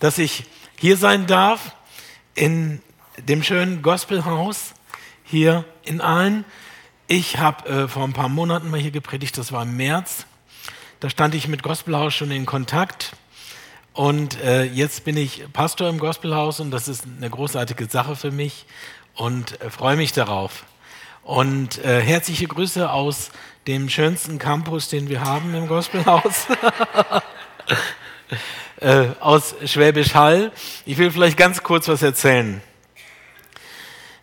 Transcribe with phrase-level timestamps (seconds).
[0.00, 0.44] dass ich
[0.76, 1.76] hier sein darf
[2.34, 2.82] in
[3.18, 4.72] dem schönen Gospelhaus
[5.22, 6.44] hier in Aalen.
[7.06, 10.26] Ich habe äh, vor ein paar Monaten mal hier gepredigt, das war im März.
[11.00, 13.12] Da stand ich mit Gospelhaus schon in Kontakt.
[13.92, 18.30] Und äh, jetzt bin ich Pastor im Gospelhaus und das ist eine großartige Sache für
[18.30, 18.66] mich
[19.14, 20.64] und äh, freue mich darauf.
[21.22, 23.30] Und äh, herzliche Grüße aus
[23.66, 26.46] dem schönsten Campus, den wir haben im Gospelhaus.
[28.80, 30.52] äh, aus Schwäbisch Hall.
[30.86, 32.62] Ich will vielleicht ganz kurz was erzählen.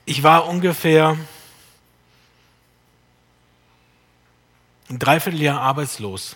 [0.05, 1.17] Ich war ungefähr
[4.89, 6.35] ein Dreivierteljahr arbeitslos.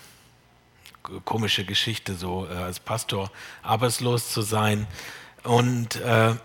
[1.26, 3.32] Komische Geschichte, so äh, als Pastor
[3.64, 4.88] arbeitslos zu sein.
[5.44, 6.36] Und äh,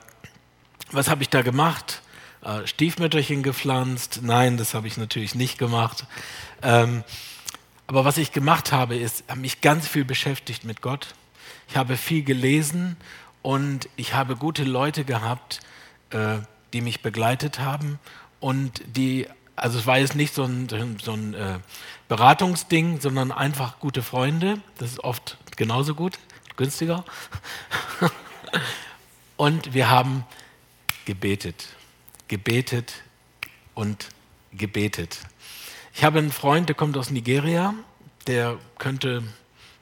[0.93, 2.01] was habe ich da gemacht?
[2.43, 4.21] Äh, Stiefmütterchen gepflanzt?
[4.23, 6.07] Nein, das habe ich natürlich nicht gemacht.
[6.63, 7.05] Ähm,
[7.87, 11.15] aber was ich gemacht habe, ist, habe mich ganz viel beschäftigt mit Gott.
[11.69, 12.97] Ich habe viel gelesen
[13.43, 15.61] und ich habe gute Leute gehabt,
[16.11, 16.38] äh,
[16.73, 17.99] die mich begleitet haben
[18.41, 20.68] und die, also es war jetzt nicht so ein,
[21.02, 21.59] so ein äh,
[22.09, 24.60] Beratungsding, sondern einfach gute Freunde.
[24.79, 26.18] Das ist oft genauso gut,
[26.57, 27.04] günstiger.
[29.37, 30.24] und wir haben
[31.04, 31.69] gebetet,
[32.29, 32.93] gebetet
[33.74, 34.09] und
[34.52, 35.19] gebetet.
[35.95, 37.74] Ich habe einen Freund, der kommt aus Nigeria,
[38.26, 39.23] der könnte,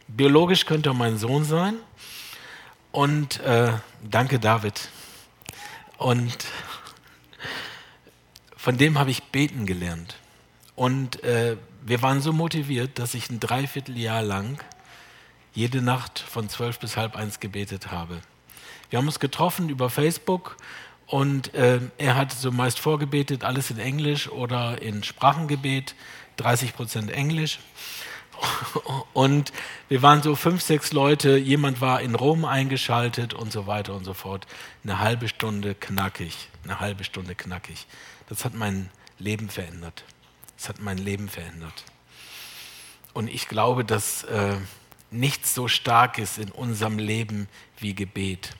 [0.08, 1.76] biologisch könnte er mein Sohn sein.
[2.92, 4.88] Und äh, danke David.
[5.98, 6.36] Und
[8.56, 10.16] von dem habe ich beten gelernt.
[10.76, 14.58] Und äh, wir waren so motiviert, dass ich ein Dreivierteljahr lang
[15.52, 18.20] jede Nacht von zwölf bis halb eins gebetet habe.
[18.90, 20.56] Wir haben uns getroffen über Facebook
[21.06, 25.94] und äh, er hat so meist vorgebetet, alles in Englisch oder in Sprachengebet,
[26.36, 27.58] 30 Prozent Englisch.
[29.12, 29.52] Und
[29.88, 34.04] wir waren so fünf, sechs Leute, jemand war in Rom eingeschaltet und so weiter und
[34.04, 34.46] so fort.
[34.82, 37.86] Eine halbe Stunde knackig, eine halbe Stunde knackig.
[38.28, 40.04] Das hat mein Leben verändert.
[40.56, 41.84] Das hat mein Leben verändert.
[43.12, 44.56] Und ich glaube, dass äh,
[45.10, 48.50] nichts so stark ist in unserem Leben wie Gebet.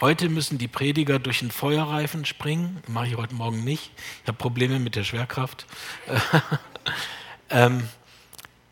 [0.00, 2.82] Heute müssen die Prediger durch den Feuerreifen springen.
[2.88, 3.92] Mache ich heute Morgen nicht.
[4.22, 5.66] Ich habe Probleme mit der Schwerkraft.
[7.50, 7.86] ähm,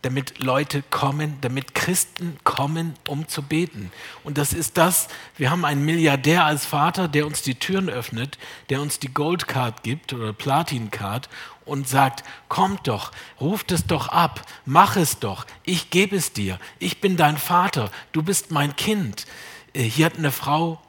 [0.03, 3.91] damit Leute kommen, damit Christen kommen, um zu beten.
[4.23, 8.39] Und das ist das, wir haben einen Milliardär als Vater, der uns die Türen öffnet,
[8.71, 11.29] der uns die Goldcard gibt oder Platincard
[11.65, 13.11] und sagt, kommt doch,
[13.41, 17.91] ruft es doch ab, mach es doch, ich gebe es dir, ich bin dein Vater,
[18.13, 19.27] du bist mein Kind.
[19.75, 20.81] Äh, hier hat eine Frau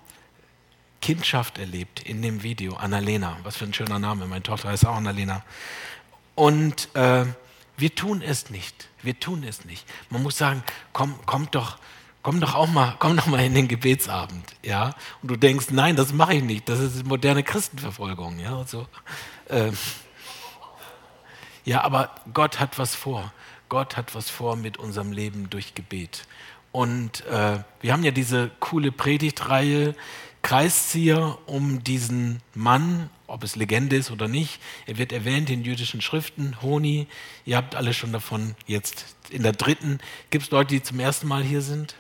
[1.01, 2.75] Kindschaft erlebt in dem Video.
[2.75, 4.27] Annalena, was für ein schöner Name.
[4.27, 5.43] Meine Tochter heißt auch Annalena.
[6.35, 7.25] Und äh,
[7.79, 8.89] wir tun es nicht.
[9.01, 9.85] Wir tun es nicht.
[10.09, 10.63] Man muss sagen,
[10.93, 11.77] komm, komm doch,
[12.21, 14.95] komm doch auch mal, komm doch mal in den Gebetsabend, ja.
[15.21, 16.67] Und du denkst, nein, das mache ich nicht.
[16.69, 18.63] Das ist moderne Christenverfolgung, ja.
[18.65, 18.87] So,
[19.47, 19.71] äh,
[21.65, 23.31] ja, aber Gott hat was vor.
[23.69, 26.25] Gott hat was vor mit unserem Leben durch Gebet.
[26.71, 29.95] Und äh, wir haben ja diese coole Predigtreihe,
[30.41, 34.59] Kreiszieher um diesen Mann, ob es Legende ist oder nicht.
[34.85, 37.07] Er wird erwähnt in jüdischen Schriften, Honi.
[37.45, 39.99] Ihr habt alle schon davon jetzt in der dritten.
[40.29, 41.95] Gibt es Leute, die zum ersten Mal hier sind?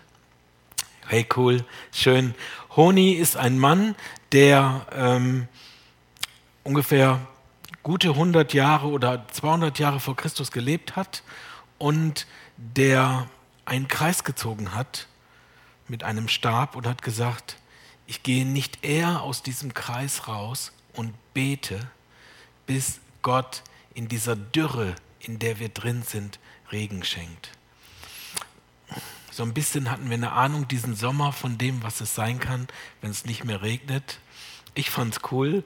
[1.07, 2.35] Hey, cool, schön.
[2.75, 3.95] Honi ist ein Mann,
[4.31, 5.47] der ähm,
[6.63, 7.19] ungefähr
[7.81, 11.23] gute 100 Jahre oder 200 Jahre vor Christus gelebt hat
[11.77, 13.27] und der
[13.65, 15.07] einen Kreis gezogen hat
[15.87, 17.57] mit einem Stab und hat gesagt,
[18.05, 21.79] ich gehe nicht eher aus diesem Kreis raus und bete,
[22.65, 23.63] bis Gott
[23.93, 26.39] in dieser Dürre, in der wir drin sind,
[26.71, 27.51] Regen schenkt.
[29.31, 32.67] So ein bisschen hatten wir eine Ahnung diesen Sommer von dem, was es sein kann,
[33.01, 34.19] wenn es nicht mehr regnet.
[34.73, 35.63] Ich fand es cool,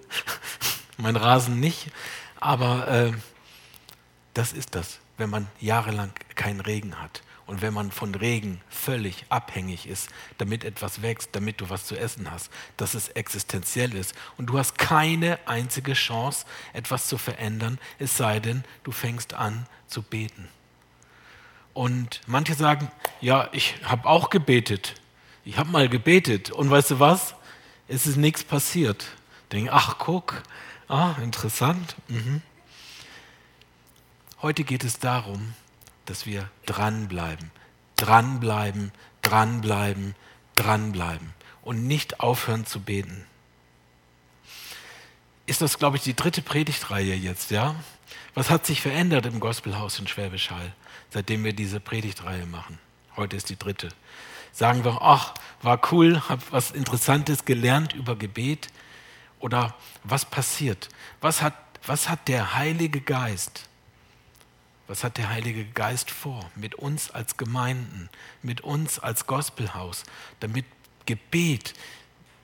[0.97, 1.91] mein Rasen nicht,
[2.40, 3.13] aber äh,
[4.34, 7.22] das ist das, wenn man jahrelang keinen Regen hat.
[7.46, 11.98] Und wenn man von Regen völlig abhängig ist, damit etwas wächst, damit du was zu
[11.98, 17.79] essen hast, dass es existenziell ist und du hast keine einzige Chance, etwas zu verändern,
[18.00, 20.47] es sei denn, du fängst an zu beten.
[21.73, 22.90] Und manche sagen,
[23.20, 24.96] ja, ich habe auch gebetet.
[25.44, 27.35] Ich habe mal gebetet und weißt du was?
[27.88, 29.06] Es ist nichts passiert.
[29.52, 30.44] Denke, ach guck,
[30.88, 31.96] ah, interessant.
[32.08, 32.41] Mhm.
[34.41, 35.53] Heute geht es darum,
[36.05, 37.52] dass wir dranbleiben,
[37.96, 38.91] dranbleiben,
[39.22, 40.16] dranbleiben,
[40.55, 43.26] dranbleiben und nicht aufhören zu beten.
[45.46, 47.76] Ist das, glaube ich, die dritte Predigtreihe jetzt, ja?
[48.34, 50.73] Was hat sich verändert im Gospelhaus in Schwäbisch Hall,
[51.09, 52.79] seitdem wir diese Predigtreihe machen?
[53.16, 53.90] Heute ist die dritte.
[54.52, 58.70] Sagen wir, ach, war cool, habe was Interessantes gelernt über Gebet?
[59.40, 60.90] Oder was passiert?
[61.20, 61.55] Was hat,
[61.85, 63.67] was hat der Heilige Geist?
[64.93, 68.11] Was hat der Heilige Geist vor mit uns als Gemeinden,
[68.43, 70.03] mit uns als Gospelhaus,
[70.40, 70.66] damit
[71.07, 71.73] Gebet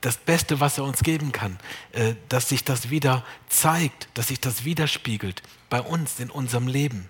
[0.00, 1.60] das Beste, was er uns geben kann,
[1.92, 7.08] äh, dass sich das wieder zeigt, dass sich das widerspiegelt bei uns in unserem Leben.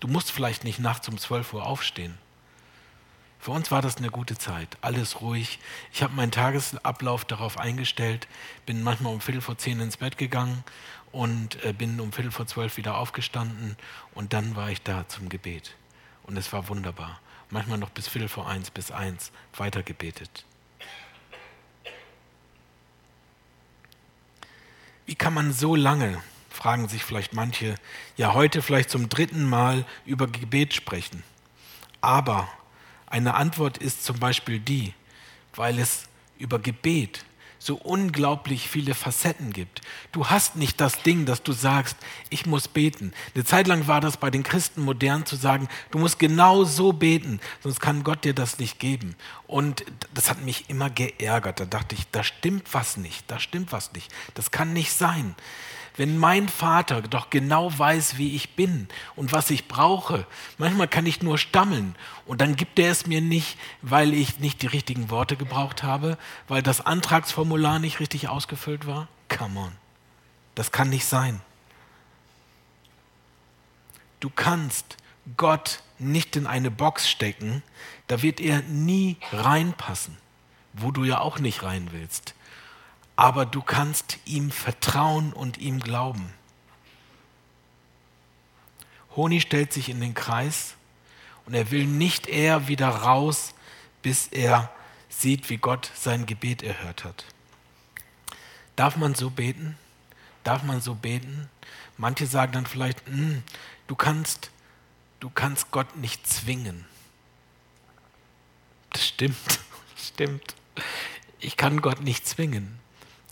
[0.00, 2.16] Du musst vielleicht nicht nachts um 12 Uhr aufstehen.
[3.38, 5.58] Für uns war das eine gute Zeit, alles ruhig.
[5.92, 8.26] Ich habe meinen Tagesablauf darauf eingestellt,
[8.64, 10.64] bin manchmal um Viertel vor zehn ins Bett gegangen
[11.12, 13.76] und äh, bin um Viertel vor zwölf wieder aufgestanden
[14.14, 15.74] und dann war ich da zum Gebet.
[16.24, 17.20] Und es war wunderbar.
[17.50, 20.44] Manchmal noch bis Viertel vor eins, bis eins weitergebetet.
[25.06, 26.20] Wie kann man so lange,
[26.50, 27.76] fragen sich vielleicht manche,
[28.16, 31.22] ja heute vielleicht zum dritten Mal über Gebet sprechen?
[32.00, 32.48] Aber
[33.06, 34.94] eine Antwort ist zum Beispiel die,
[35.54, 36.08] weil es
[36.38, 37.24] über Gebet
[37.58, 39.80] so unglaublich viele Facetten gibt.
[40.12, 41.96] Du hast nicht das Ding, dass du sagst,
[42.30, 43.12] ich muss beten.
[43.34, 46.92] Eine Zeit lang war das bei den Christen modern zu sagen, du musst genau so
[46.92, 49.16] beten, sonst kann Gott dir das nicht geben.
[49.46, 51.60] Und das hat mich immer geärgert.
[51.60, 54.12] Da dachte ich, da stimmt was nicht, da stimmt was nicht.
[54.34, 55.34] Das kann nicht sein
[55.96, 60.26] wenn mein Vater doch genau weiß, wie ich bin und was ich brauche.
[60.58, 61.94] Manchmal kann ich nur stammeln
[62.26, 66.18] und dann gibt er es mir nicht, weil ich nicht die richtigen Worte gebraucht habe,
[66.48, 69.08] weil das Antragsformular nicht richtig ausgefüllt war.
[69.28, 69.72] Come on,
[70.54, 71.40] das kann nicht sein.
[74.20, 74.96] Du kannst
[75.36, 77.62] Gott nicht in eine Box stecken,
[78.06, 80.16] da wird er nie reinpassen,
[80.72, 82.35] wo du ja auch nicht rein willst
[83.16, 86.32] aber du kannst ihm vertrauen und ihm glauben.
[89.16, 90.74] Honi stellt sich in den Kreis
[91.46, 93.54] und er will nicht eher wieder raus,
[94.02, 94.70] bis er
[95.08, 97.24] sieht, wie Gott sein Gebet erhört hat.
[98.76, 99.78] Darf man so beten?
[100.44, 101.48] Darf man so beten?
[101.96, 103.42] Manche sagen dann vielleicht, hm,
[103.86, 104.50] du kannst,
[105.20, 106.84] du kannst Gott nicht zwingen.
[108.90, 109.60] Das stimmt,
[109.96, 110.54] stimmt.
[111.40, 112.78] Ich kann Gott nicht zwingen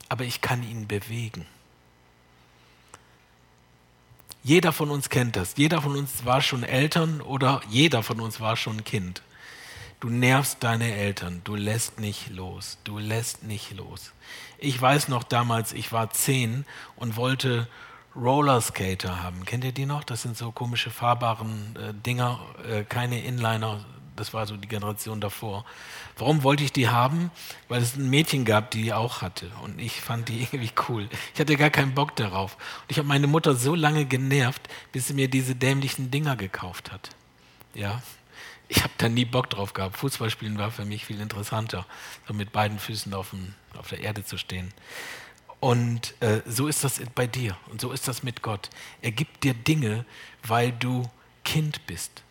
[0.08, 1.46] aber ich kann ihn bewegen.
[4.42, 5.54] Jeder von uns kennt das.
[5.56, 9.22] Jeder von uns war schon Eltern oder jeder von uns war schon Kind.
[10.00, 14.12] Du nervst deine Eltern, du lässt nicht los, du lässt nicht los.
[14.58, 16.66] Ich weiß noch damals, ich war zehn
[16.96, 17.68] und wollte
[18.14, 19.46] Rollerskater haben.
[19.46, 20.04] Kennt ihr die noch?
[20.04, 23.84] Das sind so komische fahrbaren äh, Dinger, äh, keine Inliner,
[24.16, 25.64] das war so die Generation davor.
[26.16, 27.30] Warum wollte ich die haben?
[27.68, 29.50] Weil es ein Mädchen gab, die die auch hatte.
[29.62, 31.08] Und ich fand die irgendwie cool.
[31.34, 32.54] Ich hatte gar keinen Bock darauf.
[32.54, 36.92] Und ich habe meine Mutter so lange genervt, bis sie mir diese dämlichen Dinger gekauft
[36.92, 37.10] hat.
[37.74, 38.02] Ja.
[38.68, 39.96] Ich habe da nie Bock drauf gehabt.
[39.96, 41.86] Fußballspielen war für mich viel interessanter,
[42.26, 44.72] so mit beiden Füßen auf, dem, auf der Erde zu stehen.
[45.60, 48.70] Und äh, so ist das bei dir und so ist das mit Gott.
[49.02, 50.04] Er gibt dir Dinge,
[50.42, 51.08] weil du
[51.44, 52.23] Kind bist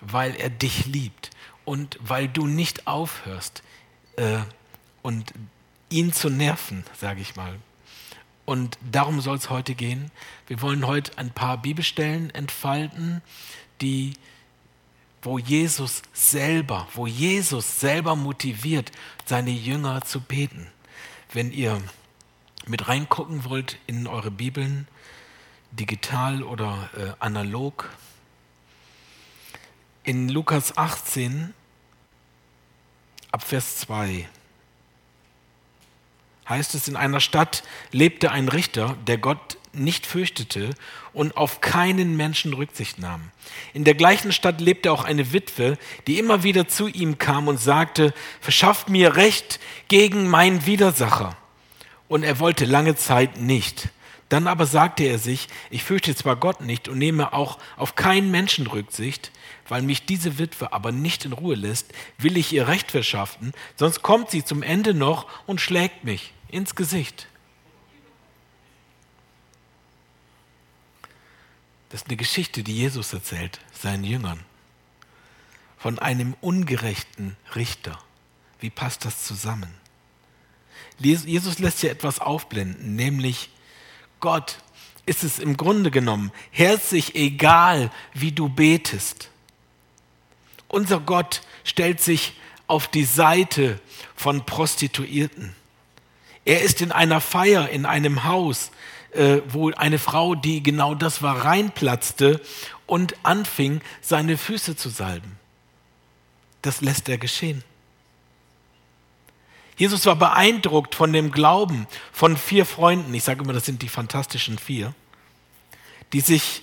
[0.00, 1.30] weil er dich liebt
[1.64, 3.62] und weil du nicht aufhörst
[4.16, 4.38] äh,
[5.02, 5.32] und
[5.90, 7.58] ihn zu nerven, sage ich mal.
[8.44, 10.10] Und darum soll es heute gehen.
[10.46, 13.22] Wir wollen heute ein paar Bibelstellen entfalten,
[13.80, 14.14] die,
[15.22, 18.92] wo Jesus selber, wo Jesus selber motiviert,
[19.24, 20.66] seine Jünger zu beten.
[21.32, 21.80] Wenn ihr
[22.66, 24.88] mit reingucken wollt in eure Bibeln,
[25.72, 27.90] digital oder äh, analog,
[30.04, 31.52] in Lukas 18
[33.32, 34.28] ab Vers 2
[36.48, 40.70] heißt es, in einer Stadt lebte ein Richter, der Gott nicht fürchtete
[41.12, 43.30] und auf keinen Menschen Rücksicht nahm.
[43.72, 47.58] In der gleichen Stadt lebte auch eine Witwe, die immer wieder zu ihm kam und
[47.58, 49.58] sagte, verschafft mir Recht
[49.88, 51.36] gegen meinen Widersacher.
[52.08, 53.88] Und er wollte lange Zeit nicht.
[54.34, 58.32] Dann aber sagte er sich, ich fürchte zwar Gott nicht und nehme auch auf keinen
[58.32, 59.30] Menschen Rücksicht,
[59.68, 64.02] weil mich diese Witwe aber nicht in Ruhe lässt, will ich ihr Recht verschaffen, sonst
[64.02, 67.28] kommt sie zum Ende noch und schlägt mich ins Gesicht.
[71.90, 74.40] Das ist eine Geschichte, die Jesus erzählt, seinen Jüngern,
[75.78, 78.00] von einem ungerechten Richter.
[78.58, 79.72] Wie passt das zusammen?
[80.98, 83.50] Jesus lässt hier etwas aufblenden, nämlich
[84.24, 84.56] Gott
[85.04, 89.28] ist es im Grunde genommen herzlich egal, wie du betest.
[90.66, 92.32] Unser Gott stellt sich
[92.66, 93.78] auf die Seite
[94.16, 95.54] von Prostituierten.
[96.46, 98.70] Er ist in einer Feier, in einem Haus,
[99.10, 102.40] äh, wo eine Frau, die genau das war, reinplatzte
[102.86, 105.38] und anfing, seine Füße zu salben.
[106.62, 107.62] Das lässt er geschehen.
[109.76, 113.88] Jesus war beeindruckt von dem Glauben von vier Freunden, ich sage immer, das sind die
[113.88, 114.94] fantastischen vier,
[116.12, 116.62] die sich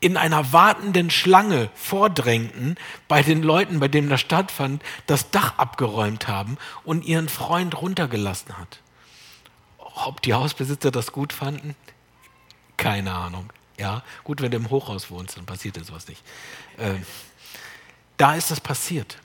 [0.00, 2.76] in einer wartenden Schlange vordrängten
[3.08, 8.56] bei den Leuten, bei denen das stattfand, das Dach abgeräumt haben und ihren Freund runtergelassen
[8.58, 8.80] hat.
[10.06, 11.74] Ob die Hausbesitzer das gut fanden?
[12.76, 13.52] Keine Ahnung.
[13.76, 16.22] Ja, gut, wenn du im Hochhaus wohnst, dann passiert dir sowas nicht.
[16.76, 16.94] Äh,
[18.16, 19.18] da ist das passiert.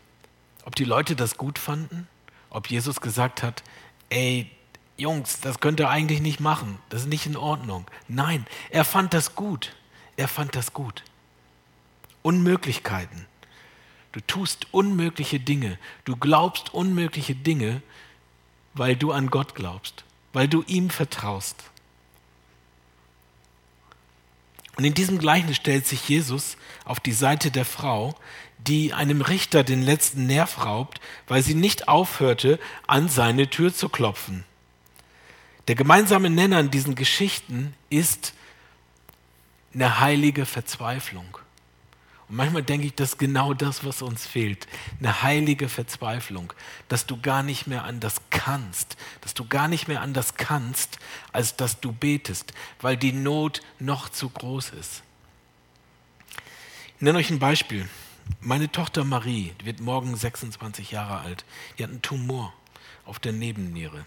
[0.66, 2.08] Ob die Leute das gut fanden?
[2.54, 3.64] Ob Jesus gesagt hat,
[4.10, 4.50] ey,
[4.96, 7.86] Jungs, das könnt ihr eigentlich nicht machen, das ist nicht in Ordnung.
[8.08, 9.76] Nein, er fand das gut.
[10.16, 11.04] Er fand das gut.
[12.22, 13.26] Unmöglichkeiten.
[14.12, 15.80] Du tust unmögliche Dinge.
[16.06, 17.82] Du glaubst unmögliche Dinge,
[18.76, 21.64] weil du an Gott glaubst, weil du ihm vertraust.
[24.76, 28.16] Und in diesem Gleichnis stellt sich Jesus auf die Seite der Frau,
[28.68, 33.90] die einem Richter den letzten Nerv raubt, weil sie nicht aufhörte, an seine Tür zu
[33.90, 34.44] klopfen.
[35.68, 38.34] Der gemeinsame Nenner in diesen Geschichten ist
[39.74, 41.38] eine heilige Verzweiflung.
[42.28, 44.68] Und manchmal denke ich, das ist genau das, was uns fehlt.
[45.00, 46.54] Eine heilige Verzweiflung,
[46.88, 51.00] dass du gar nicht mehr anders kannst, dass du gar nicht mehr anders kannst,
[51.32, 55.04] als dass du betest, weil die Not noch zu groß ist.
[56.96, 57.90] Ich nenne euch ein Beispiel.
[58.40, 61.46] Meine Tochter Marie, wird morgen 26 Jahre alt,
[61.78, 62.54] die hat einen Tumor
[63.06, 64.06] auf der Nebenniere.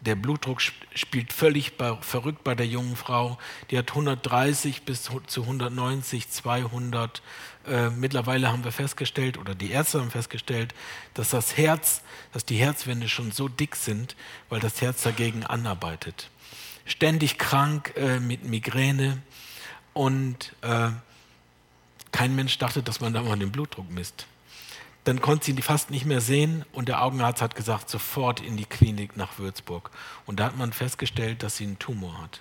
[0.00, 3.36] Der Blutdruck spielt völlig bei, verrückt bei der jungen Frau.
[3.70, 7.20] Die hat 130 bis zu 190, 200.
[7.66, 10.72] Äh, mittlerweile haben wir festgestellt, oder die Ärzte haben festgestellt,
[11.14, 14.14] dass das Herz, dass die Herzwände schon so dick sind,
[14.48, 16.30] weil das Herz dagegen anarbeitet.
[16.84, 19.20] Ständig krank äh, mit Migräne
[19.94, 20.90] und äh,
[22.12, 24.26] kein Mensch dachte, dass man da mal den Blutdruck misst.
[25.04, 28.64] Dann konnte sie fast nicht mehr sehen und der Augenarzt hat gesagt, sofort in die
[28.64, 29.90] Klinik nach Würzburg.
[30.26, 32.40] Und da hat man festgestellt, dass sie einen Tumor hat.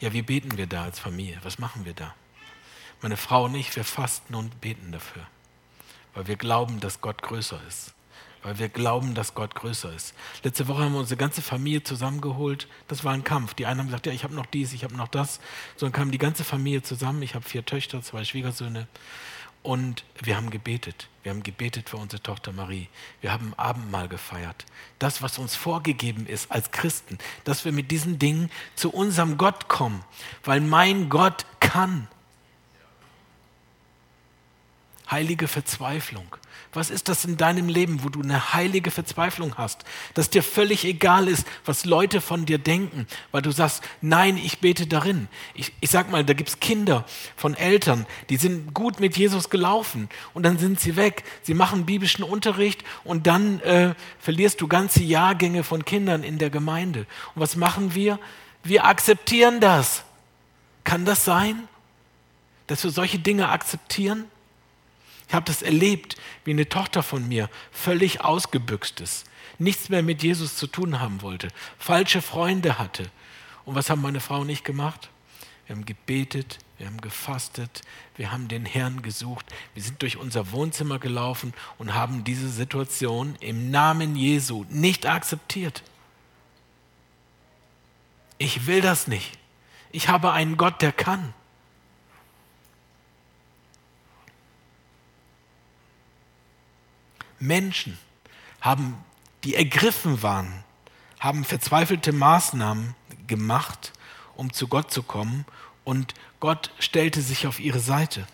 [0.00, 1.38] Ja, wie beten wir da als Familie?
[1.42, 2.14] Was machen wir da?
[3.02, 5.26] Meine Frau und ich, wir fasten und beten dafür,
[6.14, 7.94] weil wir glauben, dass Gott größer ist.
[8.44, 10.14] Weil wir glauben, dass Gott größer ist.
[10.42, 12.68] Letzte Woche haben wir unsere ganze Familie zusammengeholt.
[12.88, 13.54] Das war ein Kampf.
[13.54, 15.40] Die einen haben gesagt, ja, ich habe noch dies, ich habe noch das.
[15.76, 17.22] So dann kam die ganze Familie zusammen.
[17.22, 18.86] Ich habe vier Töchter, zwei Schwiegersöhne.
[19.62, 21.08] Und wir haben gebetet.
[21.22, 22.88] Wir haben gebetet für unsere Tochter Marie.
[23.22, 24.66] Wir haben Abendmahl gefeiert.
[24.98, 29.68] Das, was uns vorgegeben ist als Christen, dass wir mit diesen Dingen zu unserem Gott
[29.68, 30.04] kommen,
[30.44, 32.08] weil mein Gott kann.
[35.10, 36.36] Heilige Verzweiflung.
[36.72, 39.84] Was ist das in deinem Leben, wo du eine heilige Verzweiflung hast,
[40.14, 44.58] dass dir völlig egal ist, was Leute von dir denken, weil du sagst, nein, ich
[44.58, 45.28] bete darin.
[45.54, 47.04] Ich, ich sag mal, da gibt es Kinder
[47.36, 51.24] von Eltern, die sind gut mit Jesus gelaufen und dann sind sie weg.
[51.42, 56.50] Sie machen biblischen Unterricht und dann äh, verlierst du ganze Jahrgänge von Kindern in der
[56.50, 57.06] Gemeinde.
[57.34, 58.18] Und was machen wir?
[58.64, 60.02] Wir akzeptieren das.
[60.82, 61.68] Kann das sein,
[62.66, 64.24] dass wir solche Dinge akzeptieren?
[65.28, 69.24] Ich habe das erlebt, wie eine Tochter von mir völlig ausgebüxt ist,
[69.58, 73.10] nichts mehr mit Jesus zu tun haben wollte, falsche Freunde hatte.
[73.64, 75.08] Und was haben meine Frau und ich gemacht?
[75.66, 77.82] Wir haben gebetet, wir haben gefastet,
[78.16, 83.36] wir haben den Herrn gesucht, wir sind durch unser Wohnzimmer gelaufen und haben diese Situation
[83.40, 85.82] im Namen Jesu nicht akzeptiert.
[88.38, 89.38] Ich will das nicht.
[89.92, 91.32] Ich habe einen Gott, der kann.
[97.46, 97.98] Menschen
[98.60, 98.96] haben,
[99.44, 100.64] die ergriffen waren,
[101.20, 102.94] haben verzweifelte Maßnahmen
[103.26, 103.92] gemacht,
[104.36, 105.44] um zu Gott zu kommen
[105.84, 108.26] und Gott stellte sich auf ihre Seite.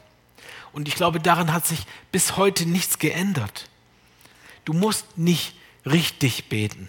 [0.72, 3.68] Und ich glaube, daran hat sich bis heute nichts geändert.
[4.64, 6.88] Du musst nicht richtig beten.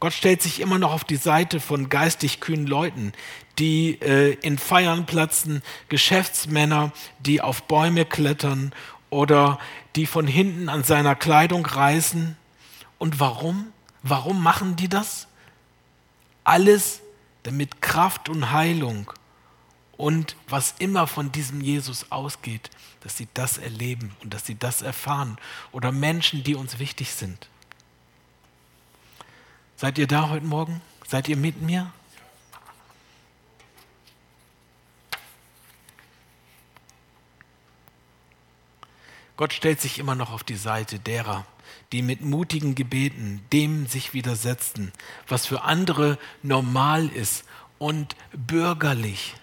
[0.00, 3.12] Gott stellt sich immer noch auf die Seite von geistig kühnen Leuten,
[3.58, 8.74] die äh, in Feiern platzen, Geschäftsmänner, die auf Bäume klettern
[9.10, 9.60] oder
[9.96, 12.36] die von hinten an seiner Kleidung reißen.
[12.98, 13.72] Und warum?
[14.02, 15.26] Warum machen die das?
[16.44, 17.00] Alles,
[17.42, 19.12] damit Kraft und Heilung
[19.96, 22.70] und was immer von diesem Jesus ausgeht,
[23.02, 25.36] dass sie das erleben und dass sie das erfahren.
[25.70, 27.48] Oder Menschen, die uns wichtig sind.
[29.76, 30.80] Seid ihr da heute Morgen?
[31.06, 31.92] Seid ihr mit mir?
[39.42, 41.44] Gott stellt sich immer noch auf die Seite derer,
[41.90, 44.92] die mit mutigen Gebeten dem sich widersetzen,
[45.26, 47.42] was für andere normal ist
[47.80, 49.34] und bürgerlich.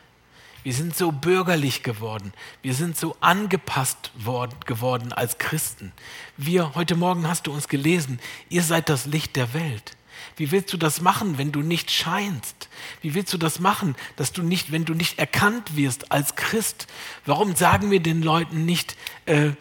[0.64, 2.32] Wir sind so bürgerlich geworden.
[2.62, 5.92] Wir sind so angepasst worden, geworden als Christen.
[6.38, 9.98] Wir, heute Morgen hast du uns gelesen, ihr seid das Licht der Welt.
[10.38, 12.70] Wie willst du das machen, wenn du nicht scheinst?
[13.02, 16.88] Wie willst du das machen, dass du nicht, wenn du nicht erkannt wirst als Christ?
[17.26, 19.52] Warum sagen wir den Leuten nicht, äh,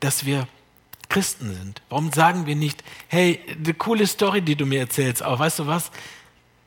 [0.00, 0.48] dass wir
[1.08, 1.82] Christen sind?
[1.88, 5.66] Warum sagen wir nicht, hey, eine coole Story, die du mir erzählst, aber weißt du
[5.66, 5.90] was?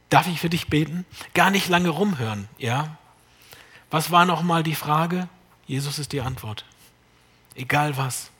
[0.09, 1.05] Darf ich für dich beten?
[1.33, 2.97] Gar nicht lange rumhören, ja?
[3.91, 5.27] Was war nochmal die Frage?
[5.67, 6.65] Jesus ist die Antwort.
[7.55, 8.31] Egal was.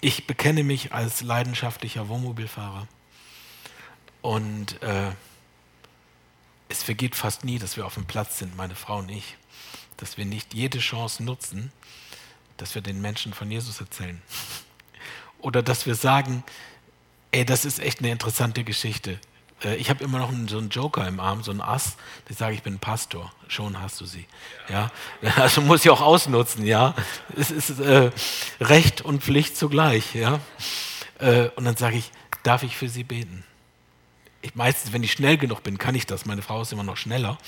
[0.00, 2.86] Ich bekenne mich als leidenschaftlicher Wohnmobilfahrer.
[4.20, 5.10] Und äh,
[6.68, 9.36] es vergeht fast nie, dass wir auf dem Platz sind, meine Frau und ich.
[9.96, 11.72] Dass wir nicht jede Chance nutzen,
[12.56, 14.20] dass wir den Menschen von Jesus erzählen.
[15.38, 16.42] Oder dass wir sagen,
[17.30, 19.18] ey, das ist echt eine interessante Geschichte.
[19.62, 21.96] Äh, ich habe immer noch so einen Joker im Arm, so einen Ass,
[22.28, 23.32] der sage, ich bin Pastor.
[23.48, 24.26] Schon hast du sie.
[24.68, 24.90] Ja?
[25.36, 26.94] Also muss ich auch ausnutzen, ja.
[27.36, 28.10] Es ist äh,
[28.60, 30.40] Recht und Pflicht zugleich, ja.
[31.18, 32.10] Äh, und dann sage ich,
[32.42, 33.44] darf ich für sie beten?
[34.42, 36.24] Ich, meistens, wenn ich schnell genug bin, kann ich das.
[36.24, 37.38] Meine Frau ist immer noch schneller.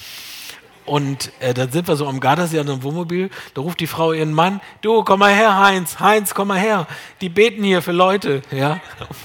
[0.89, 3.31] Und äh, dann sind wir so am Gardasee an einem Wohnmobil.
[3.55, 6.01] Da ruft die Frau ihren Mann: Du, komm mal her, Heinz.
[6.01, 6.87] Heinz, komm mal her.
[7.21, 8.43] Die beten hier für Leute.
[8.51, 8.81] Ja?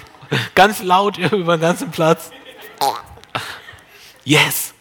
[0.56, 2.32] Ganz laut über den ganzen Platz.
[4.26, 4.74] Yes,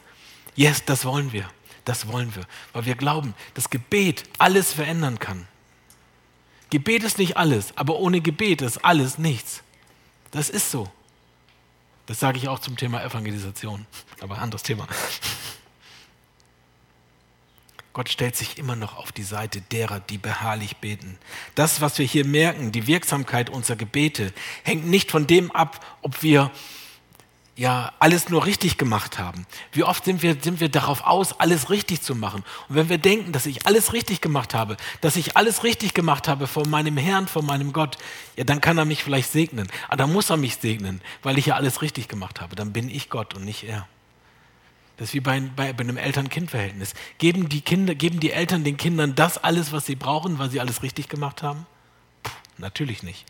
[0.54, 1.48] yes, das wollen wir.
[1.84, 5.48] Das wollen wir, weil wir glauben, dass Gebet alles verändern kann.
[6.70, 9.62] Gebet ist nicht alles, aber ohne Gebet ist alles nichts.
[10.30, 10.88] Das ist so.
[12.06, 13.86] Das sage ich auch zum Thema Evangelisation,
[14.20, 14.86] aber anderes Thema.
[17.92, 21.18] Gott stellt sich immer noch auf die Seite derer, die beharrlich beten.
[21.54, 24.32] Das, was wir hier merken, die Wirksamkeit unserer Gebete,
[24.62, 26.50] hängt nicht von dem ab, ob wir
[27.54, 29.46] ja alles nur richtig gemacht haben.
[29.72, 32.44] Wie oft sind wir, sind wir darauf aus, alles richtig zu machen.
[32.68, 36.28] Und wenn wir denken, dass ich alles richtig gemacht habe, dass ich alles richtig gemacht
[36.28, 37.98] habe vor meinem Herrn, vor meinem Gott,
[38.36, 39.68] ja, dann kann er mich vielleicht segnen.
[39.88, 42.56] Aber dann muss er mich segnen, weil ich ja alles richtig gemacht habe.
[42.56, 43.86] Dann bin ich Gott und nicht er.
[44.96, 46.94] Das ist wie bei, bei, bei einem Eltern-Kind-Verhältnis.
[47.18, 50.82] Geben die, geben die Eltern den Kindern das alles, was sie brauchen, weil sie alles
[50.82, 51.66] richtig gemacht haben?
[52.22, 53.24] Puh, natürlich nicht.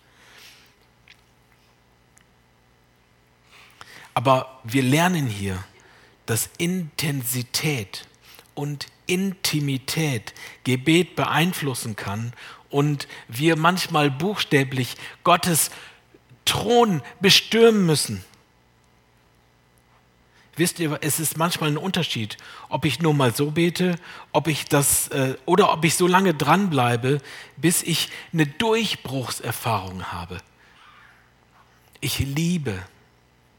[4.14, 5.62] Aber wir lernen hier,
[6.26, 8.06] dass Intensität
[8.54, 12.32] und Intimität Gebet beeinflussen kann
[12.70, 15.70] und wir manchmal buchstäblich Gottes
[16.44, 18.24] Thron bestürmen müssen.
[20.56, 22.36] Wisst ihr, es ist manchmal ein Unterschied,
[22.68, 23.98] ob ich nur mal so bete,
[24.32, 27.22] ob ich das äh, oder ob ich so lange dranbleibe,
[27.56, 30.38] bis ich eine Durchbruchserfahrung habe.
[32.00, 32.78] Ich liebe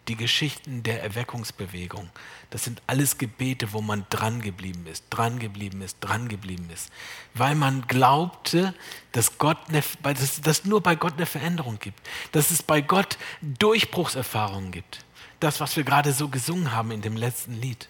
[0.08, 2.10] die Geschichten der Erweckungsbewegung.
[2.50, 6.92] Das sind alles Gebete, wo man dran geblieben ist, dran geblieben ist, dran geblieben ist,
[7.34, 8.76] weil man glaubte,
[9.14, 12.00] dass Gott eine, dass, dass nur bei Gott eine Veränderung gibt,
[12.34, 15.04] dass es bei Gott Durchbruchserfahrungen gibt
[15.44, 17.88] das, was wir gerade so gesungen haben in dem letzten Lied.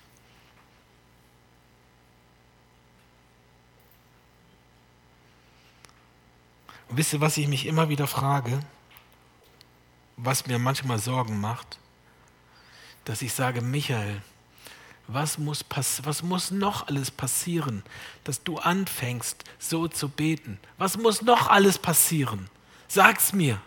[6.90, 8.60] Und wisst ihr, was ich mich immer wieder frage,
[10.18, 11.78] was mir manchmal Sorgen macht?
[13.06, 14.22] Dass ich sage, Michael,
[15.08, 15.64] was muss,
[16.04, 17.84] was muss noch alles passieren,
[18.24, 20.60] dass du anfängst, so zu beten?
[20.78, 22.50] Was muss noch alles passieren?
[22.88, 23.62] Sag's mir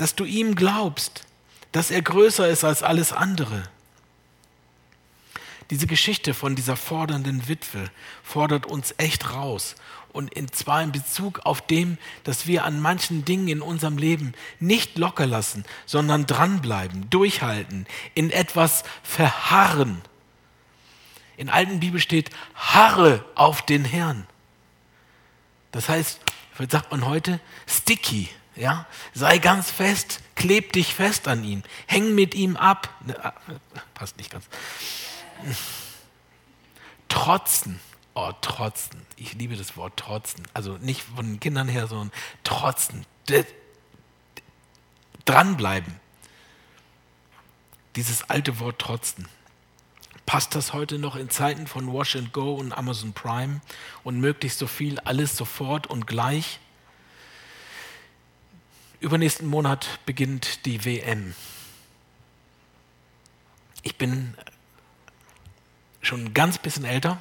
[0.00, 1.26] dass du ihm glaubst,
[1.72, 3.64] dass er größer ist als alles andere.
[5.68, 7.90] Diese Geschichte von dieser fordernden Witwe
[8.22, 9.74] fordert uns echt raus.
[10.14, 14.96] Und zwar in Bezug auf dem, dass wir an manchen Dingen in unserem Leben nicht
[14.96, 20.00] locker lassen, sondern dranbleiben, durchhalten, in etwas verharren.
[21.36, 24.26] In alten Bibel steht, harre auf den Herrn.
[25.72, 26.20] Das heißt,
[26.70, 27.38] sagt man heute?
[27.66, 28.30] Sticky.
[28.60, 28.86] Ja?
[29.14, 32.94] Sei ganz fest, kleb dich fest an ihm, häng mit ihm ab.
[33.06, 33.32] Ne, ah,
[33.94, 34.44] passt nicht ganz.
[37.08, 37.80] Trotzen.
[38.12, 39.00] Oh, trotzen.
[39.16, 40.46] Ich liebe das Wort trotzen.
[40.52, 42.12] Also nicht von den Kindern her, sondern
[42.44, 43.06] trotzen.
[45.24, 45.98] Dranbleiben.
[47.96, 49.26] Dieses alte Wort trotzen.
[50.26, 53.62] Passt das heute noch in Zeiten von Wash and Go und Amazon Prime
[54.04, 56.60] und möglichst so viel, alles sofort und gleich?
[59.00, 61.34] Übernächsten Monat beginnt die WM.
[63.82, 64.34] Ich bin
[66.02, 67.18] schon ein ganz bisschen älter.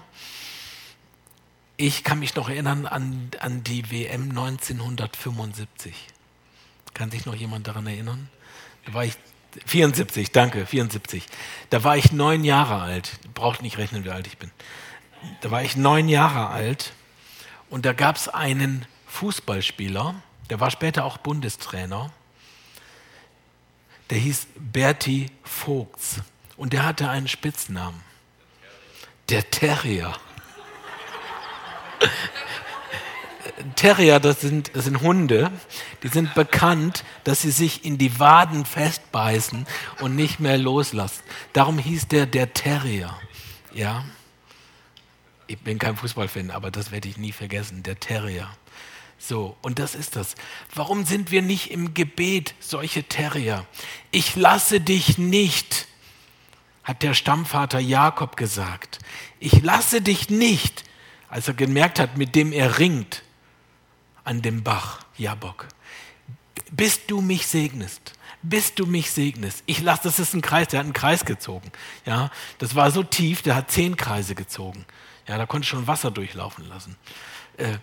[1.77, 5.95] Ich kann mich noch erinnern an, an die WM 1975.
[6.93, 8.29] Kann sich noch jemand daran erinnern?
[8.85, 9.13] Da war ich
[9.65, 11.25] 74, danke, 74.
[11.69, 13.11] Da war ich neun Jahre alt.
[13.33, 14.51] Braucht nicht rechnen, wie alt ich bin.
[15.39, 16.91] Da war ich neun Jahre alt
[17.69, 22.11] und da gab es einen Fußballspieler, der war später auch Bundestrainer.
[24.09, 26.21] Der hieß Berti Vogts
[26.57, 28.01] und der hatte einen Spitznamen.
[29.29, 30.13] Der Terrier.
[33.75, 35.51] Terrier, das sind, das sind Hunde,
[36.01, 39.67] die sind bekannt, dass sie sich in die Waden festbeißen
[39.99, 41.21] und nicht mehr loslassen.
[41.53, 43.13] Darum hieß der der Terrier.
[43.73, 44.05] Ja.
[45.47, 48.49] Ich bin kein Fußballfan, aber das werde ich nie vergessen, der Terrier.
[49.19, 50.35] So, und das ist das.
[50.73, 53.65] Warum sind wir nicht im Gebet solche Terrier?
[54.11, 55.87] Ich lasse dich nicht,
[56.85, 58.99] hat der Stammvater Jakob gesagt.
[59.39, 60.85] Ich lasse dich nicht,
[61.27, 63.23] als er gemerkt hat, mit dem er ringt,
[64.23, 65.67] an dem Bach, Jabok.
[66.71, 69.63] Bis du mich segnest, bis du mich segnest.
[69.65, 71.71] Ich lasse, das ist ein Kreis, der hat einen Kreis gezogen.
[72.05, 74.85] Ja, das war so tief, der hat zehn Kreise gezogen.
[75.27, 76.95] Ja, da konnte schon Wasser durchlaufen lassen.
[77.57, 77.79] Äh,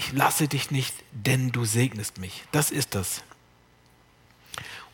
[0.00, 2.44] ich lasse dich nicht, denn du segnest mich.
[2.52, 3.22] Das ist das.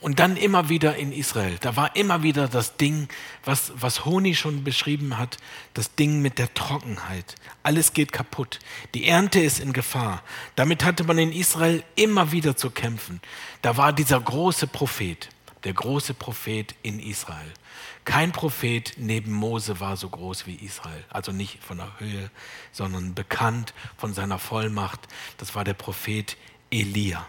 [0.01, 1.59] Und dann immer wieder in Israel.
[1.61, 3.07] Da war immer wieder das Ding,
[3.45, 5.37] was, was Honi schon beschrieben hat,
[5.75, 7.37] das Ding mit der Trockenheit.
[7.63, 8.59] Alles geht kaputt.
[8.95, 10.25] Die Ernte ist in Gefahr.
[10.57, 13.21] Damit hatte man in Israel immer wieder zu kämpfen.
[13.63, 15.29] Da war dieser große Prophet,
[15.63, 17.53] der große Prophet in Israel.
[18.07, 21.05] Kein Prophet neben Mose war so groß wie Israel.
[21.11, 22.31] Also nicht von der Höhe,
[22.71, 25.01] sondern bekannt von seiner Vollmacht.
[25.39, 26.37] Das war der Prophet
[26.71, 27.27] Elia.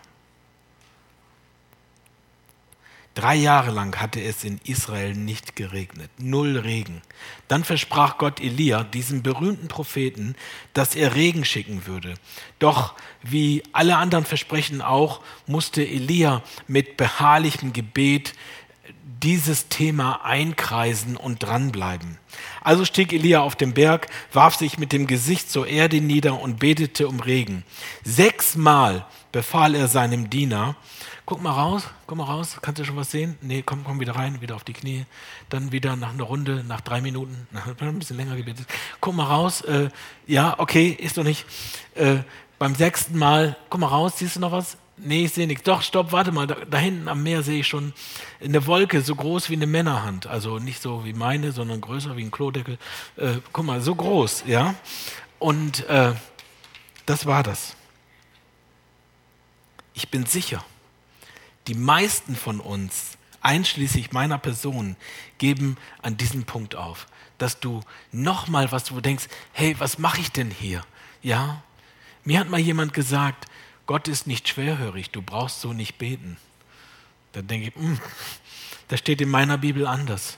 [3.16, 7.02] Drei Jahre lang hatte es in Israel nicht geregnet, null Regen.
[7.48, 10.36] Dann versprach Gott Elia, diesem berühmten Propheten,
[10.74, 12.14] dass er Regen schicken würde.
[12.60, 18.34] Doch wie alle anderen Versprechen auch, musste Elia mit beharrlichem Gebet
[19.24, 22.18] dieses Thema einkreisen und dranbleiben.
[22.62, 26.60] Also stieg Elia auf den Berg, warf sich mit dem Gesicht zur Erde nieder und
[26.60, 27.64] betete um Regen.
[28.04, 30.76] Sechsmal befahl er seinem Diener,
[31.26, 33.38] guck mal raus, komm mal raus, kannst du schon was sehen?
[33.42, 35.06] Nee, komm, komm wieder rein, wieder auf die Knie.
[35.50, 37.48] Dann wieder nach einer Runde, nach drei Minuten,
[37.80, 38.68] ein bisschen länger gebetet.
[39.02, 39.90] Guck mal raus, äh,
[40.26, 41.46] ja, okay, ist doch nicht.
[41.96, 42.18] Äh,
[42.60, 44.78] beim sechsten Mal, guck mal raus, siehst du noch was?
[44.98, 45.64] Nee, ich sehe nichts.
[45.64, 47.94] Doch, stopp, warte mal, da, da, hinten am Meer sehe ich schon
[48.44, 50.26] eine Wolke, so groß wie eine Männerhand.
[50.26, 52.80] Also nicht so wie meine, sondern größer wie ein Klodeckel.
[53.16, 54.74] Äh, guck mal, so groß, ja.
[55.38, 56.14] Und äh,
[57.06, 57.76] das war das.
[59.94, 60.64] Ich bin sicher,
[61.68, 64.96] die meisten von uns, einschließlich meiner Person,
[65.38, 67.08] geben an diesem Punkt auf,
[67.38, 67.82] dass du
[68.12, 70.82] nochmal was, du denkst, hey, was mache ich denn hier?
[71.22, 71.62] Ja,
[72.24, 73.46] mir hat mal jemand gesagt,
[73.88, 76.38] Gott ist nicht schwerhörig, du brauchst so nicht beten.
[77.32, 78.00] Da denke ich, mh, hm,
[78.90, 80.38] das steht in meiner Bibel anders.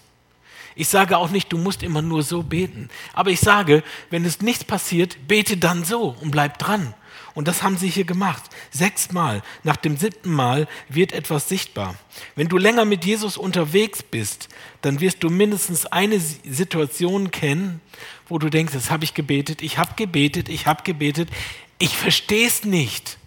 [0.76, 2.90] Ich sage auch nicht, du musst immer nur so beten.
[3.14, 6.94] Aber ich sage, wenn es nichts passiert, bete dann so und bleib dran.
[7.34, 8.44] Und das haben sie hier gemacht.
[8.72, 9.42] Sechsmal.
[9.64, 11.96] Nach dem siebten Mal wird etwas sichtbar.
[12.36, 14.50] Wenn du länger mit Jesus unterwegs bist,
[14.82, 17.82] dann wirst du mindestens eine Situation kennen,
[18.28, 21.30] wo du denkst, das habe ich gebetet, ich habe gebetet, ich habe gebetet,
[21.78, 23.18] ich verstehe es nicht.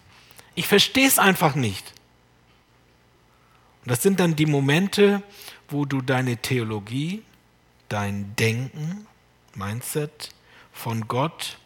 [0.55, 1.93] Ich verstehe es einfach nicht.
[3.83, 5.23] Und das sind dann die Momente,
[5.67, 7.23] wo du deine Theologie,
[7.89, 9.07] dein Denken,
[9.55, 10.29] Mindset
[10.71, 11.57] von Gott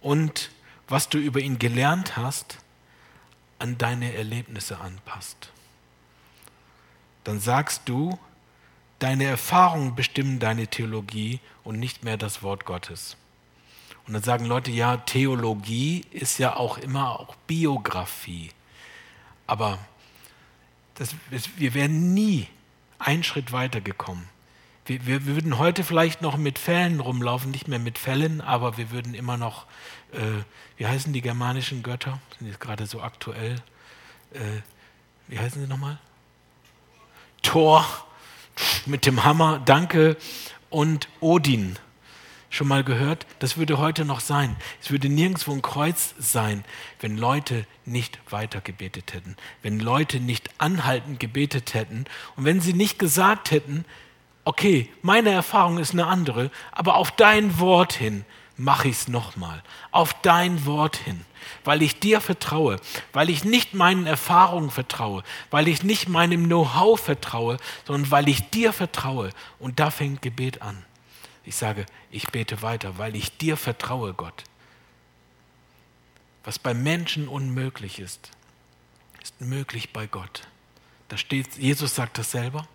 [0.00, 0.50] und
[0.88, 2.58] was du über ihn gelernt hast,
[3.58, 5.50] an deine Erlebnisse anpasst.
[7.24, 8.18] Dann sagst du,
[8.98, 13.16] deine Erfahrungen bestimmen deine Theologie und nicht mehr das Wort Gottes.
[14.06, 18.50] Und dann sagen Leute, ja, Theologie ist ja auch immer auch Biografie.
[19.46, 19.78] Aber
[20.94, 21.14] das,
[21.56, 22.48] wir wären nie
[22.98, 24.28] einen Schritt weiter gekommen.
[24.86, 28.92] Wir, wir, würden heute vielleicht noch mit Fällen rumlaufen, nicht mehr mit Fällen, aber wir
[28.92, 29.66] würden immer noch
[30.12, 30.42] äh,
[30.76, 32.20] wie heißen die germanischen Götter?
[32.38, 33.56] Sind jetzt gerade so aktuell.
[34.32, 34.60] Äh,
[35.28, 35.98] wie heißen sie nochmal?
[37.42, 37.86] Thor
[38.86, 40.16] mit dem Hammer, danke.
[40.70, 41.78] Und Odin.
[42.56, 43.26] Schon mal gehört?
[43.38, 44.56] Das würde heute noch sein.
[44.80, 46.64] Es würde nirgendwo ein Kreuz sein,
[47.00, 49.36] wenn Leute nicht weiter gebetet hätten.
[49.60, 52.06] Wenn Leute nicht anhaltend gebetet hätten.
[52.34, 53.84] Und wenn sie nicht gesagt hätten,
[54.46, 58.24] okay, meine Erfahrung ist eine andere, aber auf dein Wort hin
[58.56, 59.62] mache ich es nochmal.
[59.90, 61.26] Auf dein Wort hin.
[61.62, 62.80] Weil ich dir vertraue,
[63.12, 68.48] weil ich nicht meinen Erfahrungen vertraue, weil ich nicht meinem Know-how vertraue, sondern weil ich
[68.48, 69.28] dir vertraue.
[69.58, 70.85] Und da fängt Gebet an.
[71.46, 74.44] Ich sage, ich bete weiter, weil ich dir vertraue, Gott.
[76.44, 78.30] Was bei Menschen unmöglich ist,
[79.22, 80.48] ist möglich bei Gott.
[81.08, 82.66] Da steht, Jesus sagt das selber.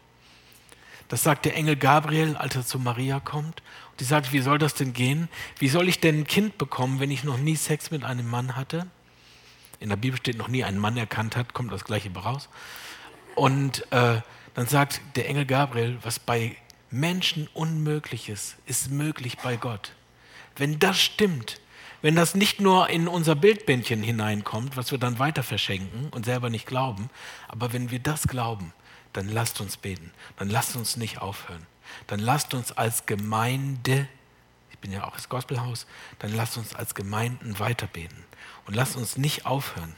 [1.09, 3.61] Das sagt der Engel Gabriel, als er zu Maria kommt.
[3.91, 5.27] Und die sagt, wie soll das denn gehen?
[5.59, 8.55] Wie soll ich denn ein Kind bekommen, wenn ich noch nie Sex mit einem Mann
[8.55, 8.87] hatte?
[9.81, 12.47] In der Bibel steht, noch nie einen Mann erkannt hat, kommt das gleiche raus.
[13.35, 14.21] Und äh,
[14.53, 16.55] dann sagt der Engel Gabriel, was bei
[16.91, 19.93] Menschen unmöglich ist, ist möglich bei Gott.
[20.57, 21.61] Wenn das stimmt,
[22.01, 26.49] wenn das nicht nur in unser Bildbändchen hineinkommt, was wir dann weiter verschenken und selber
[26.49, 27.09] nicht glauben,
[27.47, 28.73] aber wenn wir das glauben,
[29.13, 30.11] dann lasst uns beten.
[30.37, 31.65] Dann lasst uns nicht aufhören.
[32.07, 34.07] Dann lasst uns als Gemeinde,
[34.71, 35.85] ich bin ja auch das Gospelhaus,
[36.19, 38.23] dann lasst uns als Gemeinden weiterbeten.
[38.65, 39.95] Und lasst uns nicht aufhören.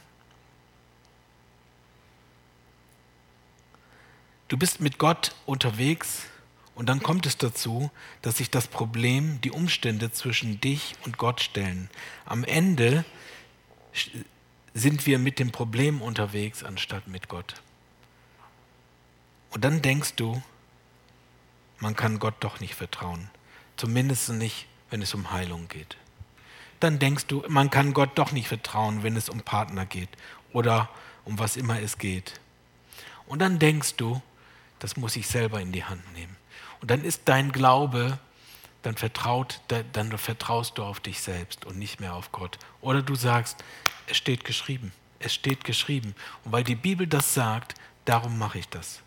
[4.48, 6.26] Du bist mit Gott unterwegs
[6.74, 7.90] und dann kommt es dazu,
[8.22, 11.88] dass sich das Problem, die Umstände zwischen dich und Gott stellen.
[12.24, 13.04] Am Ende
[14.74, 17.54] sind wir mit dem Problem unterwegs, anstatt mit Gott.
[19.50, 20.42] Und dann denkst du,
[21.78, 23.30] man kann Gott doch nicht vertrauen.
[23.76, 25.96] Zumindest nicht, wenn es um Heilung geht.
[26.80, 30.08] Dann denkst du, man kann Gott doch nicht vertrauen, wenn es um Partner geht
[30.52, 30.88] oder
[31.24, 32.40] um was immer es geht.
[33.26, 34.20] Und dann denkst du,
[34.80, 36.33] das muss ich selber in die Hand nehmen.
[36.84, 38.18] Und dann ist dein Glaube,
[38.82, 39.62] dann, vertraut,
[39.94, 42.58] dann vertraust du auf dich selbst und nicht mehr auf Gott.
[42.82, 43.64] Oder du sagst,
[44.06, 46.14] es steht geschrieben, es steht geschrieben.
[46.44, 47.72] Und weil die Bibel das sagt,
[48.04, 49.00] darum mache ich das.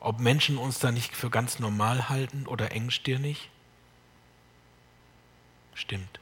[0.00, 3.48] Ob Menschen uns da nicht für ganz normal halten oder engstirnig?
[5.74, 6.18] Stimmt.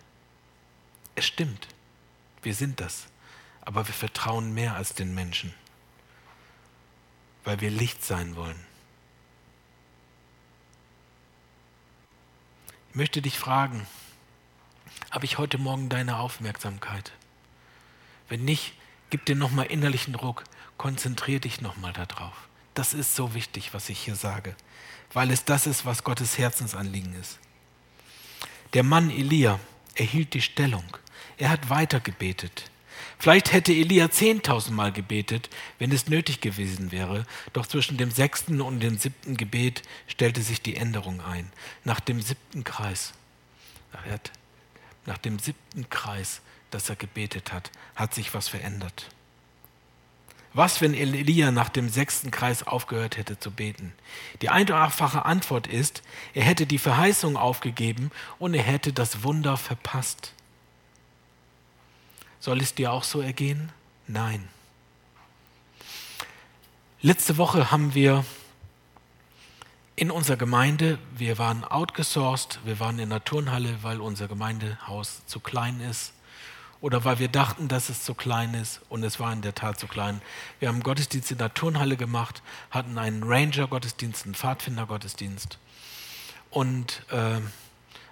[1.15, 1.67] Es stimmt.
[2.43, 3.07] Wir sind das.
[3.63, 5.55] Aber wir vertrauen mehr als den Menschen,
[7.43, 8.70] weil wir Licht sein wollen.
[12.91, 13.87] Ich möchte dich fragen,
[15.13, 17.13] habe ich heute Morgen deine Aufmerksamkeit?
[18.29, 18.73] Wenn nicht,
[19.11, 20.43] gib dir nochmal innerlichen Druck,
[20.77, 22.49] konzentriere dich nochmal darauf.
[22.75, 24.57] Das ist so wichtig, was ich hier sage,
[25.13, 27.39] weil es das ist, was Gottes Herzensanliegen ist.
[28.73, 29.61] Der Mann Elia
[29.95, 30.85] erhielt die Stellung.
[31.37, 32.73] Er hat weiter gebetet.
[33.19, 37.27] Vielleicht hätte Elia 10.000 Mal gebetet, wenn es nötig gewesen wäre.
[37.53, 41.51] Doch zwischen dem sechsten und dem siebten Gebet stellte sich die Änderung ein.
[41.85, 43.13] Nach dem siebten Kreis,
[45.07, 49.09] nach dem siebten Kreis, das er gebetet hat, hat sich was verändert.
[50.53, 53.93] Was, wenn Elia nach dem sechsten Kreis aufgehört hätte zu beten?
[54.43, 56.03] Die einfache Antwort ist,
[56.35, 58.11] er hätte die Verheißung aufgegeben
[58.41, 60.33] und er hätte das Wunder verpasst.
[62.41, 63.71] Soll es dir auch so ergehen?
[64.07, 64.49] Nein.
[67.03, 68.25] Letzte Woche haben wir
[69.95, 75.41] in unserer Gemeinde, wir waren outgesourced, wir waren in der Turnhalle, weil unser Gemeindehaus zu
[75.41, 76.15] klein ist
[76.81, 79.79] oder weil wir dachten, dass es zu klein ist und es war in der Tat
[79.79, 80.23] zu klein.
[80.59, 85.59] Wir haben Gottesdienst in der Turnhalle gemacht, hatten einen Ranger-Gottesdienst, einen Pfadfinder-Gottesdienst
[86.49, 87.41] und äh,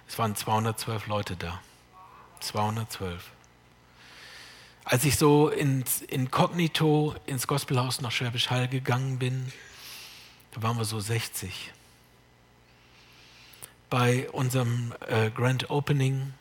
[0.07, 1.59] es waren 212 Leute da.
[2.41, 3.31] 212.
[4.89, 9.53] Als ich so ins Inkognito ins Gospelhaus nach Schwäbisch Hall gegangen bin,
[10.51, 11.71] da waren wir so 60.
[13.91, 16.33] Bei unserem äh, Grand Opening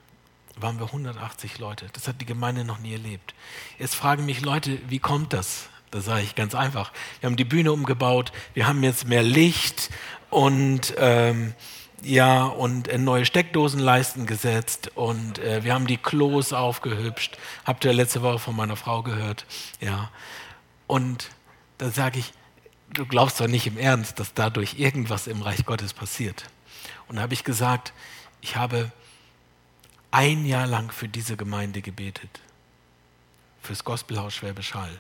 [0.57, 1.89] waren wir 180 Leute.
[1.93, 3.35] Das hat die Gemeinde noch nie erlebt.
[3.79, 5.69] Jetzt fragen mich Leute, wie kommt das?
[5.91, 6.95] Da sage ich ganz einfach.
[7.21, 9.91] Wir haben die Bühne umgebaut, wir haben jetzt mehr Licht
[10.31, 11.53] und ähm,
[12.03, 17.39] ja und äh, neue Steckdosenleisten gesetzt und äh, wir haben die Klos aufgehübscht.
[17.65, 19.47] Habt ihr letzte Woche von meiner Frau gehört?
[19.81, 20.11] Ja.
[20.87, 21.31] Und
[21.79, 22.33] da sage ich,
[22.93, 26.45] du glaubst doch nicht im Ernst, dass dadurch irgendwas im Reich Gottes passiert.
[27.07, 27.93] Und da habe ich gesagt,
[28.41, 28.91] ich habe
[30.11, 32.41] ein Jahr lang für diese Gemeinde gebetet.
[33.63, 34.99] Fürs Gospelhaus Schwäbisch Hall.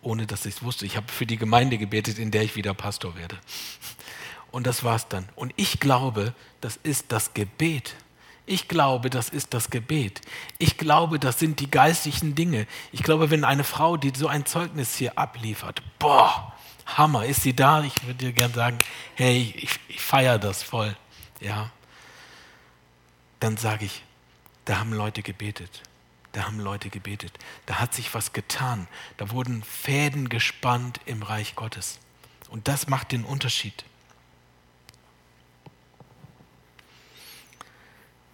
[0.00, 0.84] Ohne dass ich es wusste.
[0.84, 3.38] Ich habe für die Gemeinde gebetet, in der ich wieder Pastor werde.
[4.52, 5.28] Und das war's dann.
[5.34, 7.96] Und ich glaube, das ist das Gebet.
[8.44, 10.20] Ich glaube, das ist das Gebet.
[10.58, 12.66] Ich glaube, das sind die geistlichen Dinge.
[12.92, 16.52] Ich glaube, wenn eine Frau, die so ein Zeugnis hier abliefert, boah,
[16.84, 17.82] Hammer, ist sie da?
[17.82, 18.78] Ich würde dir gerne sagen,
[19.14, 20.94] hey, ich, ich feiere das voll.
[21.40, 21.70] Ja.
[23.40, 24.02] Dann sage ich,
[24.66, 25.82] da haben Leute gebetet.
[26.32, 27.32] Da haben Leute gebetet.
[27.66, 28.88] Da hat sich was getan.
[29.16, 32.00] Da wurden Fäden gespannt im Reich Gottes.
[32.50, 33.84] Und das macht den Unterschied.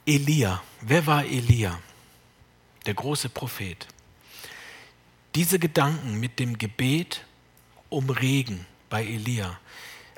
[0.09, 0.63] Elia.
[0.81, 1.79] Wer war Elia?
[2.87, 3.87] Der große Prophet.
[5.35, 7.27] Diese Gedanken mit dem Gebet
[7.91, 9.61] um Regen bei Elia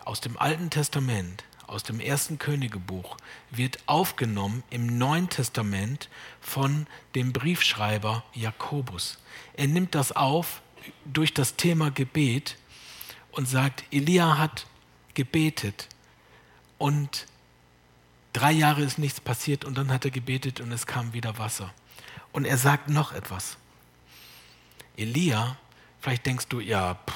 [0.05, 3.17] aus dem Alten Testament aus dem ersten Königebuch
[3.51, 6.09] wird aufgenommen im Neuen Testament
[6.41, 9.19] von dem Briefschreiber Jakobus.
[9.55, 10.63] Er nimmt das auf
[11.05, 12.57] durch das Thema Gebet
[13.33, 14.67] und sagt, Elia hat
[15.15, 15.89] gebetet
[16.79, 17.27] und
[18.33, 21.73] drei Jahre ist nichts passiert und dann hat er gebetet und es kam wieder Wasser.
[22.33, 23.57] Und er sagt noch etwas.
[24.97, 25.57] Elia,
[26.01, 27.15] vielleicht denkst du, ja, pff,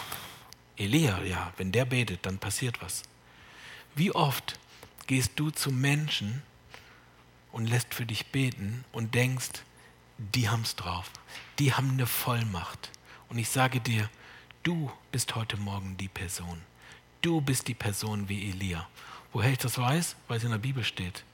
[0.76, 3.02] Elia, ja, wenn der betet, dann passiert was.
[3.94, 4.58] Wie oft
[5.06, 6.42] gehst du zu Menschen
[7.52, 9.62] und lässt für dich beten und denkst,
[10.18, 11.10] die haben es drauf,
[11.58, 12.90] die haben eine Vollmacht.
[13.28, 14.08] Und ich sage dir,
[14.62, 16.60] du bist heute Morgen die Person.
[17.20, 18.88] Du bist die Person wie Elia.
[19.34, 20.14] Woher ich das weiß?
[20.28, 21.24] Weil es in der Bibel steht.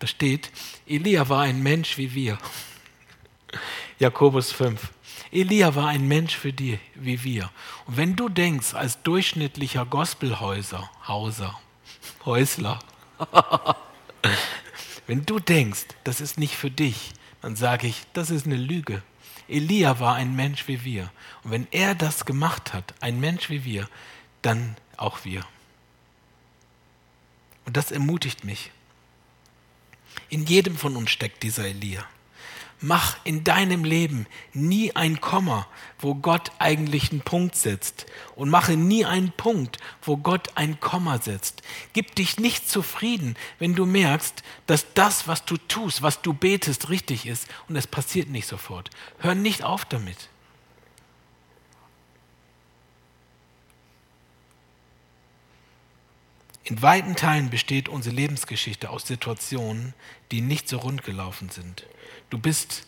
[0.00, 0.50] Da steht,
[0.86, 2.36] Elia war ein Mensch wie wir.
[4.00, 4.90] Jakobus 5.
[5.30, 7.50] Elia war ein Mensch für die wie wir.
[7.86, 11.58] Und wenn du denkst, als durchschnittlicher Gospelhäuser, Hauser,
[12.24, 12.80] Häusler,
[15.06, 19.02] wenn du denkst, das ist nicht für dich, dann sage ich, das ist eine Lüge.
[19.46, 21.12] Elia war ein Mensch wie wir.
[21.44, 23.88] Und wenn er das gemacht hat, ein Mensch wie wir,
[24.42, 25.44] dann auch wir.
[27.66, 28.70] Und das ermutigt mich.
[30.28, 32.04] In jedem von uns steckt dieser Elia.
[32.80, 35.66] Mach in deinem Leben nie ein Komma,
[35.98, 38.04] wo Gott eigentlich einen Punkt setzt.
[38.34, 41.62] Und mache nie einen Punkt, wo Gott ein Komma setzt.
[41.94, 46.90] Gib dich nicht zufrieden, wenn du merkst, dass das, was du tust, was du betest,
[46.90, 48.90] richtig ist und es passiert nicht sofort.
[49.18, 50.28] Hör nicht auf damit.
[56.64, 59.92] In weiten Teilen besteht unsere Lebensgeschichte aus Situationen,
[60.30, 61.84] die nicht so rund gelaufen sind.
[62.30, 62.86] Du bist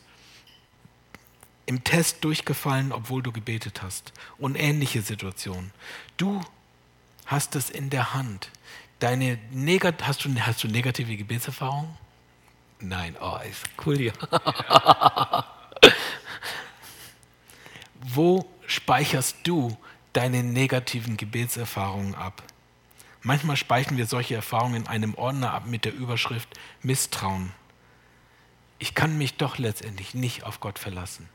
[1.66, 4.14] im Test durchgefallen, obwohl du gebetet hast.
[4.38, 5.72] Und ähnliche Situationen.
[6.16, 6.40] Du
[7.26, 8.50] hast es in der Hand.
[8.98, 11.98] Deine Negat hast, du, hast du negative Gebetserfahrungen?
[12.80, 14.12] Nein, oh, ist cool hier.
[18.00, 19.76] Wo speicherst du
[20.14, 22.42] deine negativen Gebetserfahrungen ab?
[23.26, 26.48] Manchmal speichern wir solche Erfahrungen in einem Ordner ab mit der Überschrift
[26.82, 27.50] Misstrauen.
[28.78, 31.28] Ich kann mich doch letztendlich nicht auf Gott verlassen,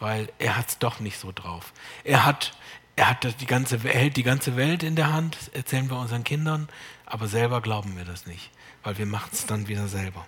[0.00, 1.72] weil er hat es doch nicht so drauf.
[2.04, 2.54] Er hat,
[2.94, 6.24] er hat die ganze, er hält die ganze Welt in der Hand, erzählen wir unseren
[6.24, 6.68] Kindern,
[7.06, 8.50] aber selber glauben wir das nicht,
[8.82, 10.26] weil wir machen es dann wieder selber.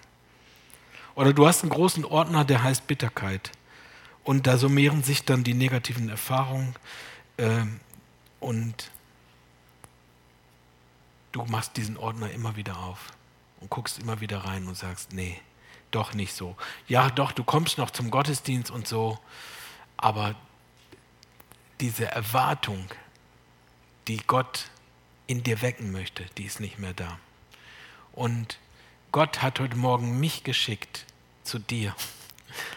[1.15, 3.51] Oder du hast einen großen Ordner, der heißt Bitterkeit.
[4.23, 6.75] Und da summieren sich dann die negativen Erfahrungen
[7.37, 7.67] äh,
[8.41, 8.91] und
[11.35, 13.13] du machst diesen Ordner immer wieder auf
[13.61, 15.41] und guckst immer wieder rein und sagst, nee,
[15.91, 16.57] doch nicht so.
[16.87, 19.19] Ja, doch, du kommst noch zum Gottesdienst und so,
[19.97, 20.37] aber
[21.81, 22.89] diese Erwartung,
[24.07, 24.71] die Gott
[25.27, 27.19] in dir wecken möchte, die ist nicht mehr da.
[28.13, 28.61] Und
[29.11, 31.05] Gott hat heute Morgen mich geschickt
[31.43, 31.97] zu dir,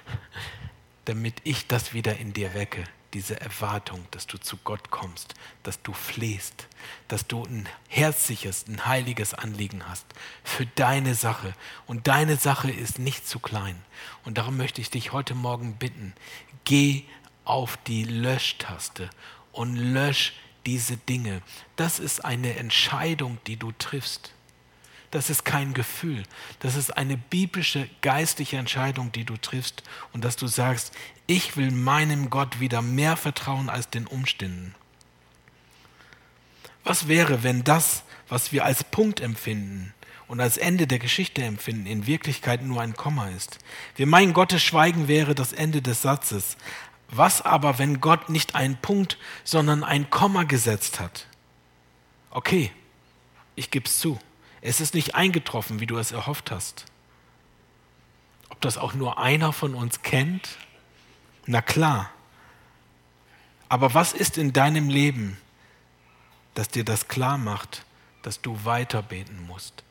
[1.06, 5.82] damit ich das wieder in dir wecke diese Erwartung, dass du zu Gott kommst, dass
[5.82, 6.68] du flehst,
[7.08, 10.06] dass du ein herzliches, ein heiliges Anliegen hast
[10.44, 11.54] für deine Sache.
[11.86, 13.82] Und deine Sache ist nicht zu klein.
[14.26, 16.14] Und darum möchte ich dich heute Morgen bitten,
[16.66, 17.04] geh
[17.46, 19.10] auf die Löschtaste
[19.52, 20.34] und lösch
[20.66, 21.42] diese Dinge.
[21.78, 24.34] Das ist eine Entscheidung, die du triffst.
[25.12, 26.24] Das ist kein Gefühl.
[26.60, 30.94] Das ist eine biblische, geistliche Entscheidung, die du triffst und dass du sagst,
[31.28, 34.76] ich will meinem Gott wieder mehr vertrauen als den Umständen.
[36.84, 39.94] Was wäre, wenn das, was wir als Punkt empfinden
[40.28, 43.60] und als Ende der Geschichte empfinden, in Wirklichkeit nur ein Komma ist?
[43.96, 46.58] Wir meinen, Gottes Schweigen wäre das Ende des Satzes.
[47.10, 51.28] Was aber, wenn Gott nicht einen Punkt, sondern ein Komma gesetzt hat?
[52.30, 52.72] Okay,
[53.56, 54.20] ich gebe es zu.
[54.68, 56.84] Es ist nicht eingetroffen, wie du es erhofft hast.
[58.50, 60.58] Ob das auch nur einer von uns kennt?
[61.46, 62.10] Na klar.
[63.70, 65.38] Aber was ist in deinem Leben,
[66.54, 67.86] das dir das klar macht,
[68.24, 69.86] dass du weiter beten musst?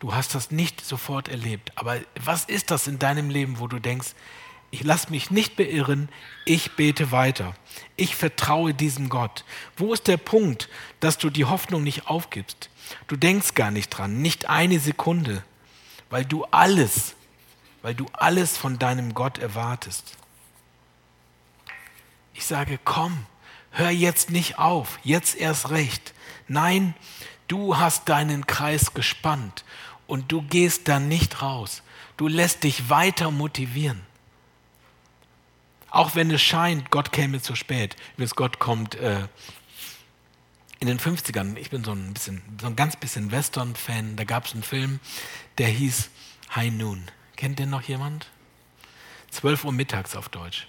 [0.00, 1.70] Du hast das nicht sofort erlebt.
[1.76, 4.08] Aber was ist das in deinem Leben, wo du denkst,
[4.70, 6.08] ich lasse mich nicht beirren,
[6.44, 7.54] ich bete weiter.
[7.96, 9.44] Ich vertraue diesem Gott.
[9.76, 10.68] Wo ist der Punkt,
[11.00, 12.68] dass du die Hoffnung nicht aufgibst?
[13.06, 15.42] Du denkst gar nicht dran, nicht eine Sekunde,
[16.10, 17.14] weil du alles,
[17.82, 20.16] weil du alles von deinem Gott erwartest.
[22.34, 23.26] Ich sage, komm,
[23.70, 26.12] hör jetzt nicht auf, jetzt erst recht.
[26.48, 26.94] Nein,
[27.48, 29.64] du hast deinen Kreis gespannt
[30.06, 31.82] und du gehst da nicht raus.
[32.16, 34.05] Du lässt dich weiter motivieren.
[35.96, 37.96] Auch wenn es scheint, Gott käme zu spät.
[38.12, 39.28] Übrigens, Gott kommt äh,
[40.78, 41.56] in den 50ern.
[41.56, 44.16] Ich bin so ein bisschen, so ein ganz bisschen Western-Fan.
[44.16, 45.00] Da gab es einen Film,
[45.56, 46.10] der hieß
[46.54, 47.10] High Noon.
[47.36, 48.26] Kennt den noch jemand?
[49.30, 50.68] 12 Uhr mittags auf Deutsch.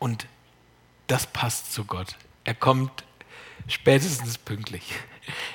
[0.00, 0.26] Und
[1.06, 2.16] das passt zu Gott.
[2.42, 3.04] Er kommt
[3.68, 4.82] spätestens pünktlich.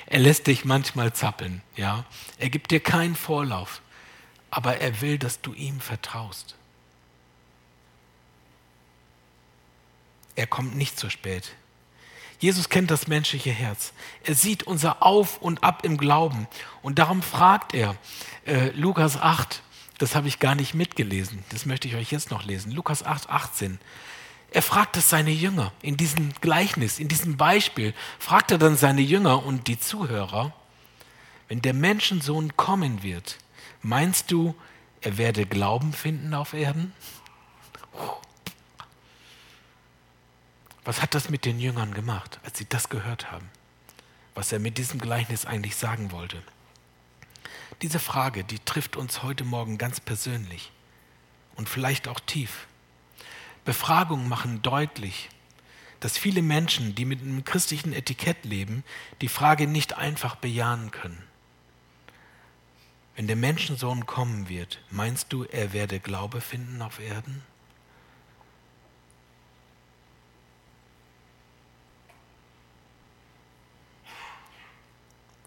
[0.06, 2.06] Er lässt dich manchmal zappeln, ja.
[2.38, 3.82] Er gibt dir keinen Vorlauf,
[4.50, 6.56] aber er will, dass du ihm vertraust.
[10.36, 11.52] Er kommt nicht zu spät.
[12.38, 13.92] Jesus kennt das menschliche Herz.
[14.22, 16.46] Er sieht unser Auf und Ab im Glauben.
[16.82, 17.96] Und darum fragt er,
[18.44, 19.62] äh, Lukas 8,
[19.98, 22.72] das habe ich gar nicht mitgelesen, das möchte ich euch jetzt noch lesen.
[22.72, 23.78] Lukas 8, 18.
[24.50, 29.00] Er fragt es seine Jünger in diesem Gleichnis, in diesem Beispiel, fragt er dann seine
[29.00, 30.52] Jünger und die Zuhörer,
[31.48, 33.38] wenn der Menschensohn kommen wird,
[33.82, 34.54] meinst du,
[35.00, 36.92] er werde Glauben finden auf Erden?
[40.86, 43.50] Was hat das mit den Jüngern gemacht, als sie das gehört haben?
[44.36, 46.40] Was er mit diesem Gleichnis eigentlich sagen wollte?
[47.82, 50.70] Diese Frage, die trifft uns heute Morgen ganz persönlich
[51.56, 52.68] und vielleicht auch tief.
[53.64, 55.28] Befragungen machen deutlich,
[55.98, 58.84] dass viele Menschen, die mit einem christlichen Etikett leben,
[59.22, 61.20] die Frage nicht einfach bejahen können.
[63.16, 67.42] Wenn der Menschensohn kommen wird, meinst du, er werde Glaube finden auf Erden?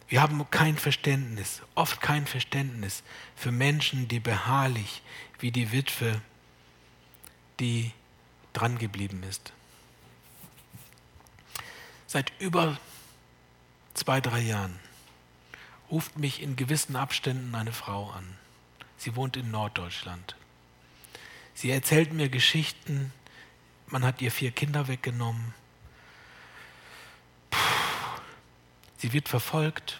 [0.10, 3.04] Wir haben kein Verständnis, oft kein Verständnis
[3.36, 5.04] für Menschen, die beharrlich,
[5.38, 6.20] wie die Witwe,
[7.60, 7.92] die
[8.54, 9.54] dran geblieben ist.
[12.08, 12.80] Seit über
[13.94, 14.80] zwei, drei Jahren
[15.92, 18.36] ruft mich in gewissen Abständen eine Frau an.
[18.98, 20.36] Sie wohnt in Norddeutschland.
[21.54, 23.14] Sie erzählt mir Geschichten,
[23.88, 25.54] man hat ihr vier Kinder weggenommen,
[29.00, 30.00] Sie wird verfolgt.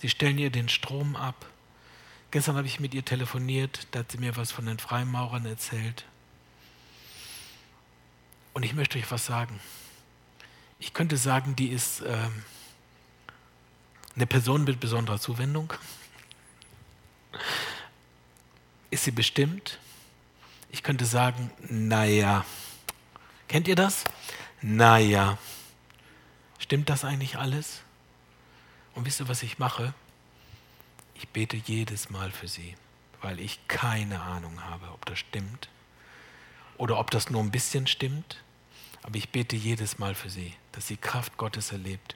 [0.00, 1.46] Sie stellen ihr den Strom ab.
[2.30, 6.04] Gestern habe ich mit ihr telefoniert, da hat sie mir was von den Freimaurern erzählt.
[8.52, 9.58] Und ich möchte euch was sagen.
[10.78, 12.28] Ich könnte sagen, die ist äh,
[14.14, 15.72] eine Person mit besonderer Zuwendung.
[18.90, 19.78] Ist sie bestimmt?
[20.70, 22.44] Ich könnte sagen, naja.
[23.48, 24.04] Kennt ihr das?
[24.60, 25.38] Naja.
[26.58, 27.80] Stimmt das eigentlich alles?
[28.98, 29.94] Und wisst ihr, was ich mache?
[31.14, 32.74] Ich bete jedes Mal für sie,
[33.22, 35.68] weil ich keine Ahnung habe, ob das stimmt
[36.78, 38.42] oder ob das nur ein bisschen stimmt.
[39.04, 42.14] Aber ich bete jedes Mal für sie, dass sie Kraft Gottes erlebt.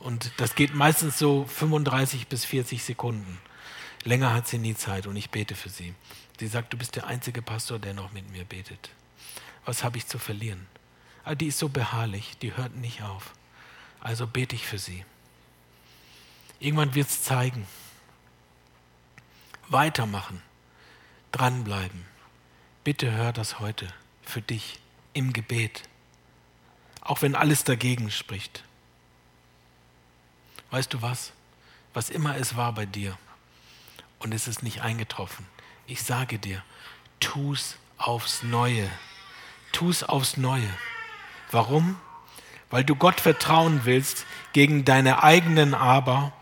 [0.00, 3.38] Und das geht meistens so 35 bis 40 Sekunden.
[4.04, 5.94] Länger hat sie nie Zeit und ich bete für sie.
[6.38, 8.90] Sie sagt, du bist der einzige Pastor, der noch mit mir betet.
[9.64, 10.66] Was habe ich zu verlieren?
[11.22, 13.32] Aber ah, die ist so beharrlich, die hört nicht auf.
[14.00, 15.06] Also bete ich für sie.
[16.60, 17.66] Irgendwann wird es zeigen.
[19.68, 20.42] Weitermachen.
[21.30, 22.06] Dranbleiben.
[22.84, 23.92] Bitte hör das heute
[24.22, 24.80] für dich
[25.12, 25.82] im Gebet.
[27.00, 28.64] Auch wenn alles dagegen spricht.
[30.70, 31.32] Weißt du was?
[31.94, 33.16] Was immer es war bei dir
[34.18, 35.46] und es ist nicht eingetroffen.
[35.86, 36.62] Ich sage dir,
[37.20, 38.88] tu's aufs Neue.
[39.72, 40.68] Tu's aufs Neue.
[41.50, 41.98] Warum?
[42.70, 46.32] Weil du Gott vertrauen willst gegen deine eigenen Aber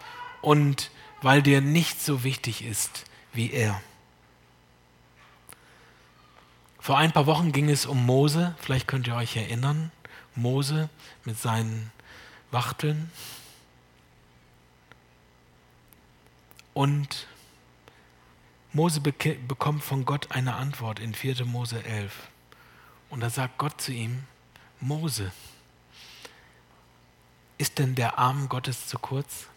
[0.46, 0.92] und
[1.22, 3.82] weil dir nicht so wichtig ist wie er.
[6.78, 9.90] Vor ein paar Wochen ging es um Mose, vielleicht könnt ihr euch erinnern,
[10.36, 10.88] Mose
[11.24, 11.90] mit seinen
[12.52, 13.10] Wachteln.
[16.74, 17.26] Und
[18.72, 21.44] Mose bekommt von Gott eine Antwort in 4.
[21.44, 22.12] Mose 11.
[23.10, 24.22] Und da sagt Gott zu ihm,
[24.78, 25.32] Mose,
[27.58, 29.48] ist denn der Arm Gottes zu kurz?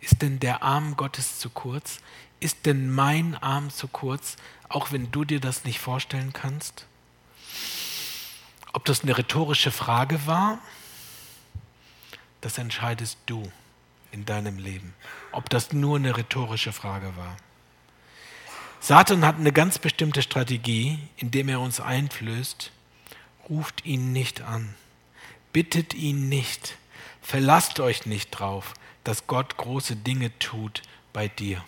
[0.00, 2.00] Ist denn der Arm Gottes zu kurz?
[2.40, 4.36] Ist denn mein Arm zu kurz,
[4.68, 6.86] auch wenn du dir das nicht vorstellen kannst?
[8.72, 10.58] Ob das eine rhetorische Frage war,
[12.40, 13.50] das entscheidest du
[14.12, 14.94] in deinem Leben.
[15.32, 17.36] Ob das nur eine rhetorische Frage war.
[18.80, 22.72] Satan hat eine ganz bestimmte Strategie, indem er uns einflößt,
[23.50, 24.74] ruft ihn nicht an,
[25.52, 26.78] bittet ihn nicht,
[27.20, 28.72] verlasst euch nicht drauf,
[29.04, 30.82] dass Gott große Dinge tut
[31.12, 31.64] bei dir.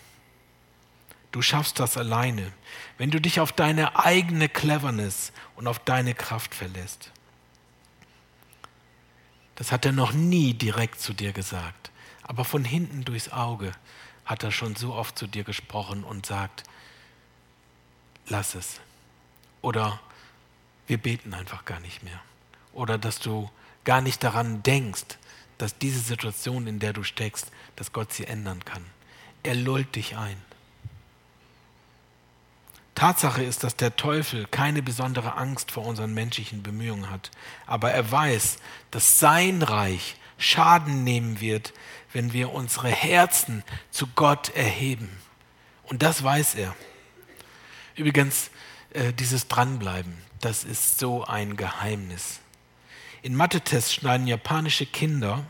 [1.31, 2.51] Du schaffst das alleine,
[2.97, 7.11] wenn du dich auf deine eigene Cleverness und auf deine Kraft verlässt.
[9.55, 13.71] Das hat er noch nie direkt zu dir gesagt, aber von hinten durchs Auge
[14.25, 16.63] hat er schon so oft zu dir gesprochen und sagt,
[18.27, 18.79] lass es.
[19.61, 19.99] Oder
[20.87, 22.21] wir beten einfach gar nicht mehr.
[22.73, 23.49] Oder dass du
[23.83, 25.17] gar nicht daran denkst,
[25.63, 28.83] dass diese Situation, in der du steckst, dass Gott sie ändern kann.
[29.43, 30.35] Er lullt dich ein.
[32.95, 37.31] Tatsache ist, dass der Teufel keine besondere Angst vor unseren menschlichen Bemühungen hat,
[37.65, 38.57] aber er weiß,
[38.91, 41.71] dass sein Reich Schaden nehmen wird,
[42.11, 45.09] wenn wir unsere Herzen zu Gott erheben.
[45.85, 46.75] Und das weiß er.
[47.95, 48.51] Übrigens,
[48.89, 52.41] äh, dieses Dranbleiben, das ist so ein Geheimnis.
[53.23, 55.45] In Mathe-Tests schneiden japanische Kinder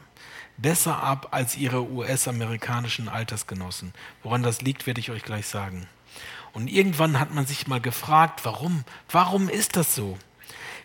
[0.57, 3.95] besser ab als ihre US-amerikanischen Altersgenossen.
[4.21, 5.87] Woran das liegt, werde ich euch gleich sagen.
[6.53, 8.83] Und irgendwann hat man sich mal gefragt, warum?
[9.09, 10.19] Warum ist das so?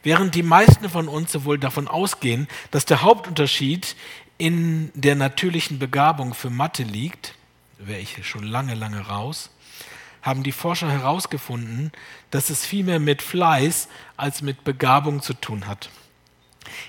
[0.03, 3.95] Während die meisten von uns sowohl davon ausgehen, dass der Hauptunterschied
[4.39, 7.35] in der natürlichen Begabung für Mathe liegt,
[7.77, 9.51] wäre ich schon lange, lange raus,
[10.23, 11.93] haben die Forscher herausgefunden,
[12.31, 15.91] dass es viel mehr mit Fleiß als mit Begabung zu tun hat.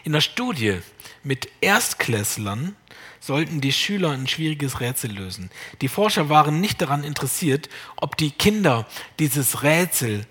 [0.03, 0.79] In der Studie
[1.23, 2.75] mit Erstklässlern
[3.19, 5.49] sollten die Schüler ein schwieriges Rätsel lösen.
[5.81, 8.87] Die Forscher waren nicht daran interessiert, ob die Kinder
[9.19, 10.25] dieses Rätsel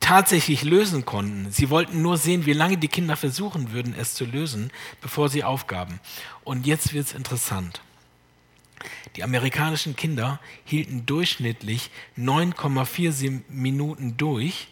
[0.00, 1.52] tatsächlich lösen konnten.
[1.52, 5.44] Sie wollten nur sehen, wie lange die Kinder versuchen würden, es zu lösen, bevor sie
[5.44, 6.00] aufgaben.
[6.42, 7.80] Und jetzt wird es interessant.
[9.16, 14.68] Die amerikanischen Kinder hielten durchschnittlich 9,4 Minuten durch,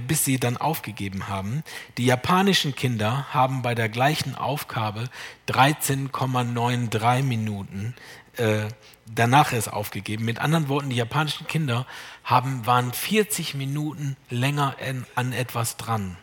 [0.00, 1.62] bis sie dann aufgegeben haben.
[1.98, 5.08] Die japanischen Kinder haben bei der gleichen Aufgabe
[5.48, 7.94] 13,93 Minuten
[8.36, 8.68] äh,
[9.14, 10.24] danach erst aufgegeben.
[10.24, 11.86] Mit anderen Worten, die japanischen Kinder
[12.24, 16.16] haben, waren 40 Minuten länger in, an etwas dran.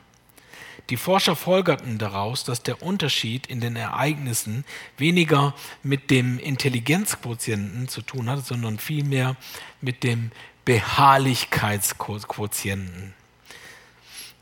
[0.89, 4.66] Die Forscher folgerten daraus, dass der Unterschied in den Ereignissen
[4.97, 9.38] weniger mit dem Intelligenzquotienten zu tun hat, sondern vielmehr
[9.80, 10.32] mit dem
[10.66, 13.14] Beharrlichkeitsquotienten.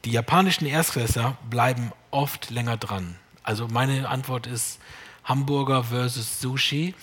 [0.04, 3.18] Die japanischen Erstklässler bleiben oft länger dran.
[3.44, 4.80] Also meine Antwort ist
[5.24, 6.96] Hamburger versus Sushi.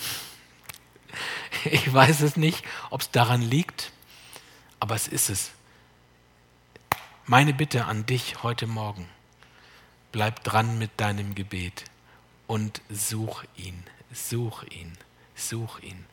[1.64, 3.90] Ich weiß es nicht, ob es daran liegt,
[4.78, 5.50] aber es ist es.
[7.26, 9.08] Meine Bitte an dich heute Morgen,
[10.12, 11.84] bleib dran mit deinem Gebet
[12.46, 13.82] und such ihn,
[14.12, 14.96] such ihn,
[15.34, 16.06] such ihn.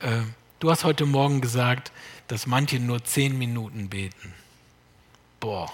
[0.00, 0.22] Äh,
[0.60, 1.90] du hast heute Morgen gesagt,
[2.28, 4.34] dass manche nur zehn Minuten beten.
[5.40, 5.72] Boah,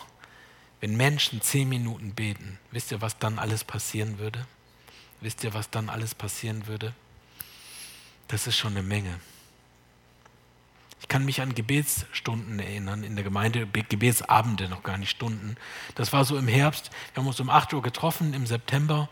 [0.84, 4.46] wenn Menschen zehn Minuten beten, wisst ihr, was dann alles passieren würde?
[5.22, 6.92] Wisst ihr, was dann alles passieren würde?
[8.28, 9.18] Das ist schon eine Menge.
[11.00, 15.56] Ich kann mich an Gebetsstunden erinnern in der Gemeinde, Gebetsabende, noch gar nicht Stunden.
[15.94, 16.90] Das war so im Herbst.
[17.14, 19.08] Wir haben uns um 8 Uhr getroffen im September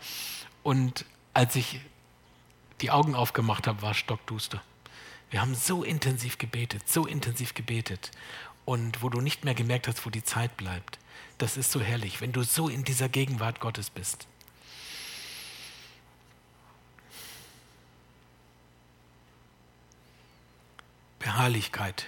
[0.61, 1.79] und als ich
[2.81, 4.61] die Augen aufgemacht habe, war es stockduster.
[5.31, 8.11] Wir haben so intensiv gebetet, so intensiv gebetet
[8.63, 10.99] und wo du nicht mehr gemerkt hast, wo die Zeit bleibt.
[11.43, 14.27] Das ist so herrlich, wenn du so in dieser Gegenwart Gottes bist.
[21.19, 22.05] Beharrlichkeit.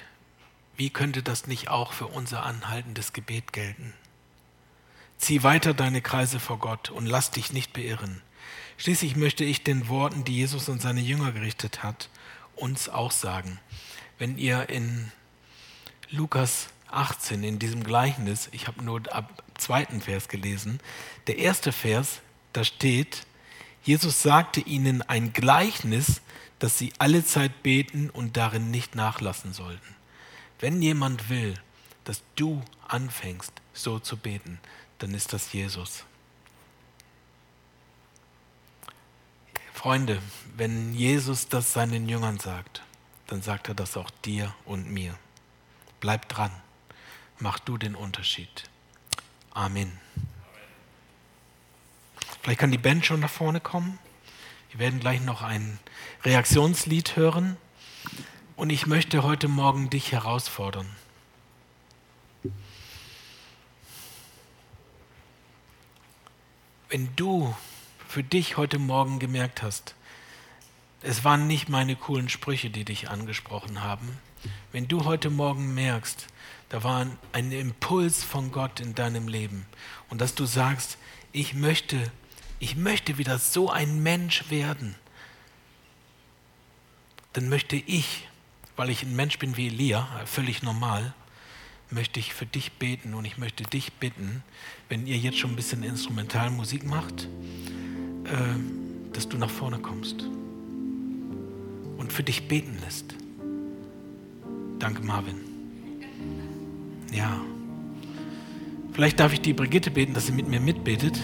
[0.77, 3.93] Wie könnte das nicht auch für unser anhaltendes Gebet gelten?
[5.17, 8.21] Zieh weiter deine Kreise vor Gott und lass dich nicht beirren.
[8.77, 12.07] Schließlich möchte ich den Worten, die Jesus an seine Jünger gerichtet hat,
[12.55, 13.59] uns auch sagen.
[14.17, 15.11] Wenn ihr in
[16.09, 20.79] Lukas 18, in diesem Gleichnis, ich habe nur ab zweiten Vers gelesen,
[21.27, 22.21] der erste Vers,
[22.53, 23.25] da steht,
[23.83, 26.21] Jesus sagte ihnen ein Gleichnis,
[26.59, 29.95] dass sie alle Zeit beten und darin nicht nachlassen sollten.
[30.59, 31.55] Wenn jemand will,
[32.05, 34.59] dass du anfängst, so zu beten,
[34.99, 36.05] dann ist das Jesus.
[39.73, 40.21] Freunde,
[40.55, 42.81] wenn Jesus das seinen Jüngern sagt,
[43.27, 45.15] dann sagt er das auch dir und mir.
[45.99, 46.51] Bleib dran,
[47.39, 48.69] mach du den Unterschied.
[49.51, 49.91] Amen.
[52.41, 53.97] Vielleicht kann die Band schon nach vorne kommen.
[54.71, 55.79] Wir werden gleich noch ein
[56.23, 57.57] Reaktionslied hören.
[58.55, 60.87] Und ich möchte heute Morgen dich herausfordern.
[66.89, 67.55] Wenn du
[68.07, 69.95] für dich heute Morgen gemerkt hast,
[71.01, 74.17] es waren nicht meine coolen Sprüche, die dich angesprochen haben,
[74.71, 76.27] wenn du heute Morgen merkst,
[76.75, 79.65] da war ein Impuls von Gott in deinem Leben
[80.09, 80.97] und dass du sagst,
[81.31, 82.11] ich möchte
[82.59, 84.95] ich möchte wieder so ein Mensch werden,
[87.31, 88.27] dann möchte ich,
[88.75, 91.13] weil ich ein Mensch bin wie Elia, völlig normal,
[91.91, 94.43] möchte ich für dich beten und ich möchte dich bitten,
[94.89, 97.29] wenn ihr jetzt schon ein bisschen Instrumentalmusik macht,
[98.25, 100.23] äh, dass du nach vorne kommst
[101.95, 103.15] und für dich beten lässt.
[104.77, 105.44] Danke, Marvin.
[107.15, 107.39] Ja.
[108.91, 111.19] Vielleicht darf ich die Brigitte beten, dass sie mit mir mitbetet.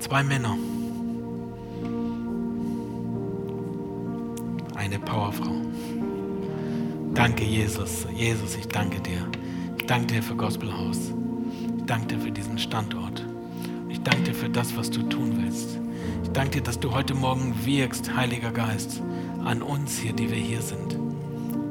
[0.00, 0.56] Zwei Männer.
[4.74, 5.54] Eine Powerfrau.
[7.14, 8.06] Danke, Jesus.
[8.14, 9.28] Jesus, ich danke dir.
[9.78, 11.12] Ich danke dir für Gospelhaus.
[11.78, 13.24] Ich danke dir für diesen Standort.
[13.88, 15.78] Ich danke dir für das, was du tun willst.
[16.24, 19.00] Ich danke dir, dass du heute Morgen wirkst, Heiliger Geist,
[19.44, 21.01] an uns hier, die wir hier sind.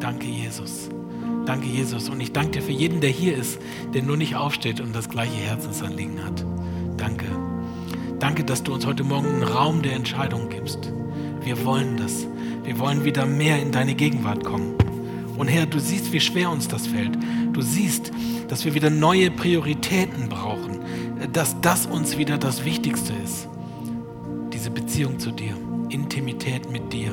[0.01, 0.89] Danke, Jesus.
[1.45, 2.09] Danke, Jesus.
[2.09, 3.59] Und ich danke dir für jeden, der hier ist,
[3.93, 6.43] der nur nicht aufsteht und das gleiche Herzensanliegen hat.
[6.97, 7.25] Danke.
[8.19, 10.91] Danke, dass du uns heute Morgen einen Raum der Entscheidung gibst.
[11.43, 12.25] Wir wollen das.
[12.63, 14.75] Wir wollen wieder mehr in deine Gegenwart kommen.
[15.37, 17.17] Und Herr, du siehst, wie schwer uns das fällt.
[17.53, 18.11] Du siehst,
[18.47, 20.79] dass wir wieder neue Prioritäten brauchen,
[21.31, 23.47] dass das uns wieder das Wichtigste ist.
[24.51, 25.55] Diese Beziehung zu dir,
[25.89, 27.11] Intimität mit dir,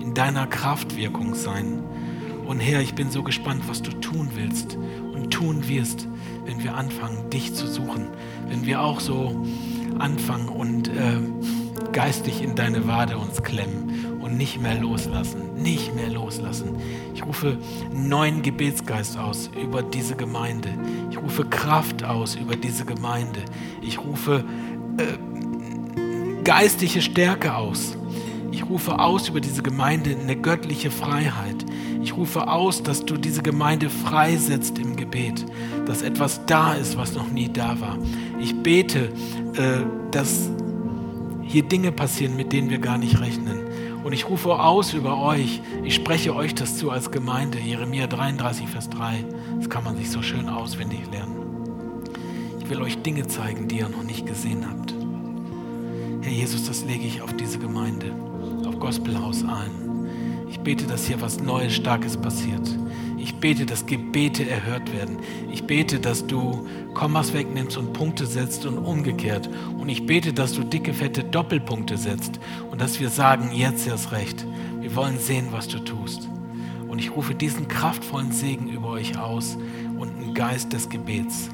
[0.00, 1.82] in deiner Kraftwirkung sein.
[2.46, 6.06] Und Herr, ich bin so gespannt, was du tun willst und tun wirst,
[6.44, 8.08] wenn wir anfangen, dich zu suchen.
[8.48, 9.44] Wenn wir auch so
[9.98, 11.20] anfangen und äh,
[11.92, 16.76] geistig in deine Wade uns klemmen und nicht mehr loslassen, nicht mehr loslassen.
[17.14, 17.58] Ich rufe
[17.92, 20.70] neuen Gebetsgeist aus über diese Gemeinde.
[21.10, 23.40] Ich rufe Kraft aus über diese Gemeinde.
[23.80, 24.44] Ich rufe
[24.98, 27.96] äh, geistliche Stärke aus.
[28.50, 31.63] Ich rufe aus über diese Gemeinde eine göttliche Freiheit.
[32.04, 35.42] Ich rufe aus, dass du diese Gemeinde freisetzt im Gebet,
[35.86, 37.96] dass etwas da ist, was noch nie da war.
[38.38, 39.04] Ich bete,
[39.54, 40.50] äh, dass
[41.40, 43.58] hier Dinge passieren, mit denen wir gar nicht rechnen.
[44.04, 48.68] Und ich rufe aus über euch, ich spreche euch das zu als Gemeinde, Jeremia 33,
[48.68, 49.24] Vers 3.
[49.56, 51.36] Das kann man sich so schön auswendig lernen.
[52.60, 54.92] Ich will euch Dinge zeigen, die ihr noch nicht gesehen habt.
[56.20, 58.12] Herr Jesus, das lege ich auf diese Gemeinde,
[58.66, 59.83] auf Gospelhaus Aalen.
[60.54, 62.78] Ich bete, dass hier was Neues, Starkes passiert.
[63.18, 65.18] Ich bete, dass Gebete erhört werden.
[65.50, 69.50] Ich bete, dass du Kommas wegnimmst und Punkte setzt und umgekehrt.
[69.76, 72.38] Und ich bete, dass du dicke, fette Doppelpunkte setzt
[72.70, 74.46] und dass wir sagen, jetzt erst recht.
[74.80, 76.28] Wir wollen sehen, was du tust.
[76.86, 79.58] Und ich rufe diesen kraftvollen Segen über euch aus
[79.98, 81.48] und einen Geist des Gebets.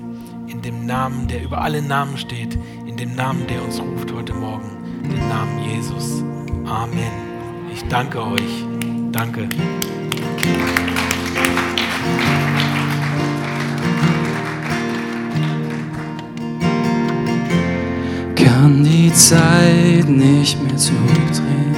[0.47, 4.35] In dem Namen, der über alle Namen steht, in dem Namen, der uns ruft heute
[4.35, 6.23] Morgen, den Namen Jesus.
[6.67, 7.13] Amen.
[7.73, 8.70] Ich danke euch.
[9.13, 9.49] Danke.
[18.37, 21.70] Kann die Zeit nicht mehr zurückdrehen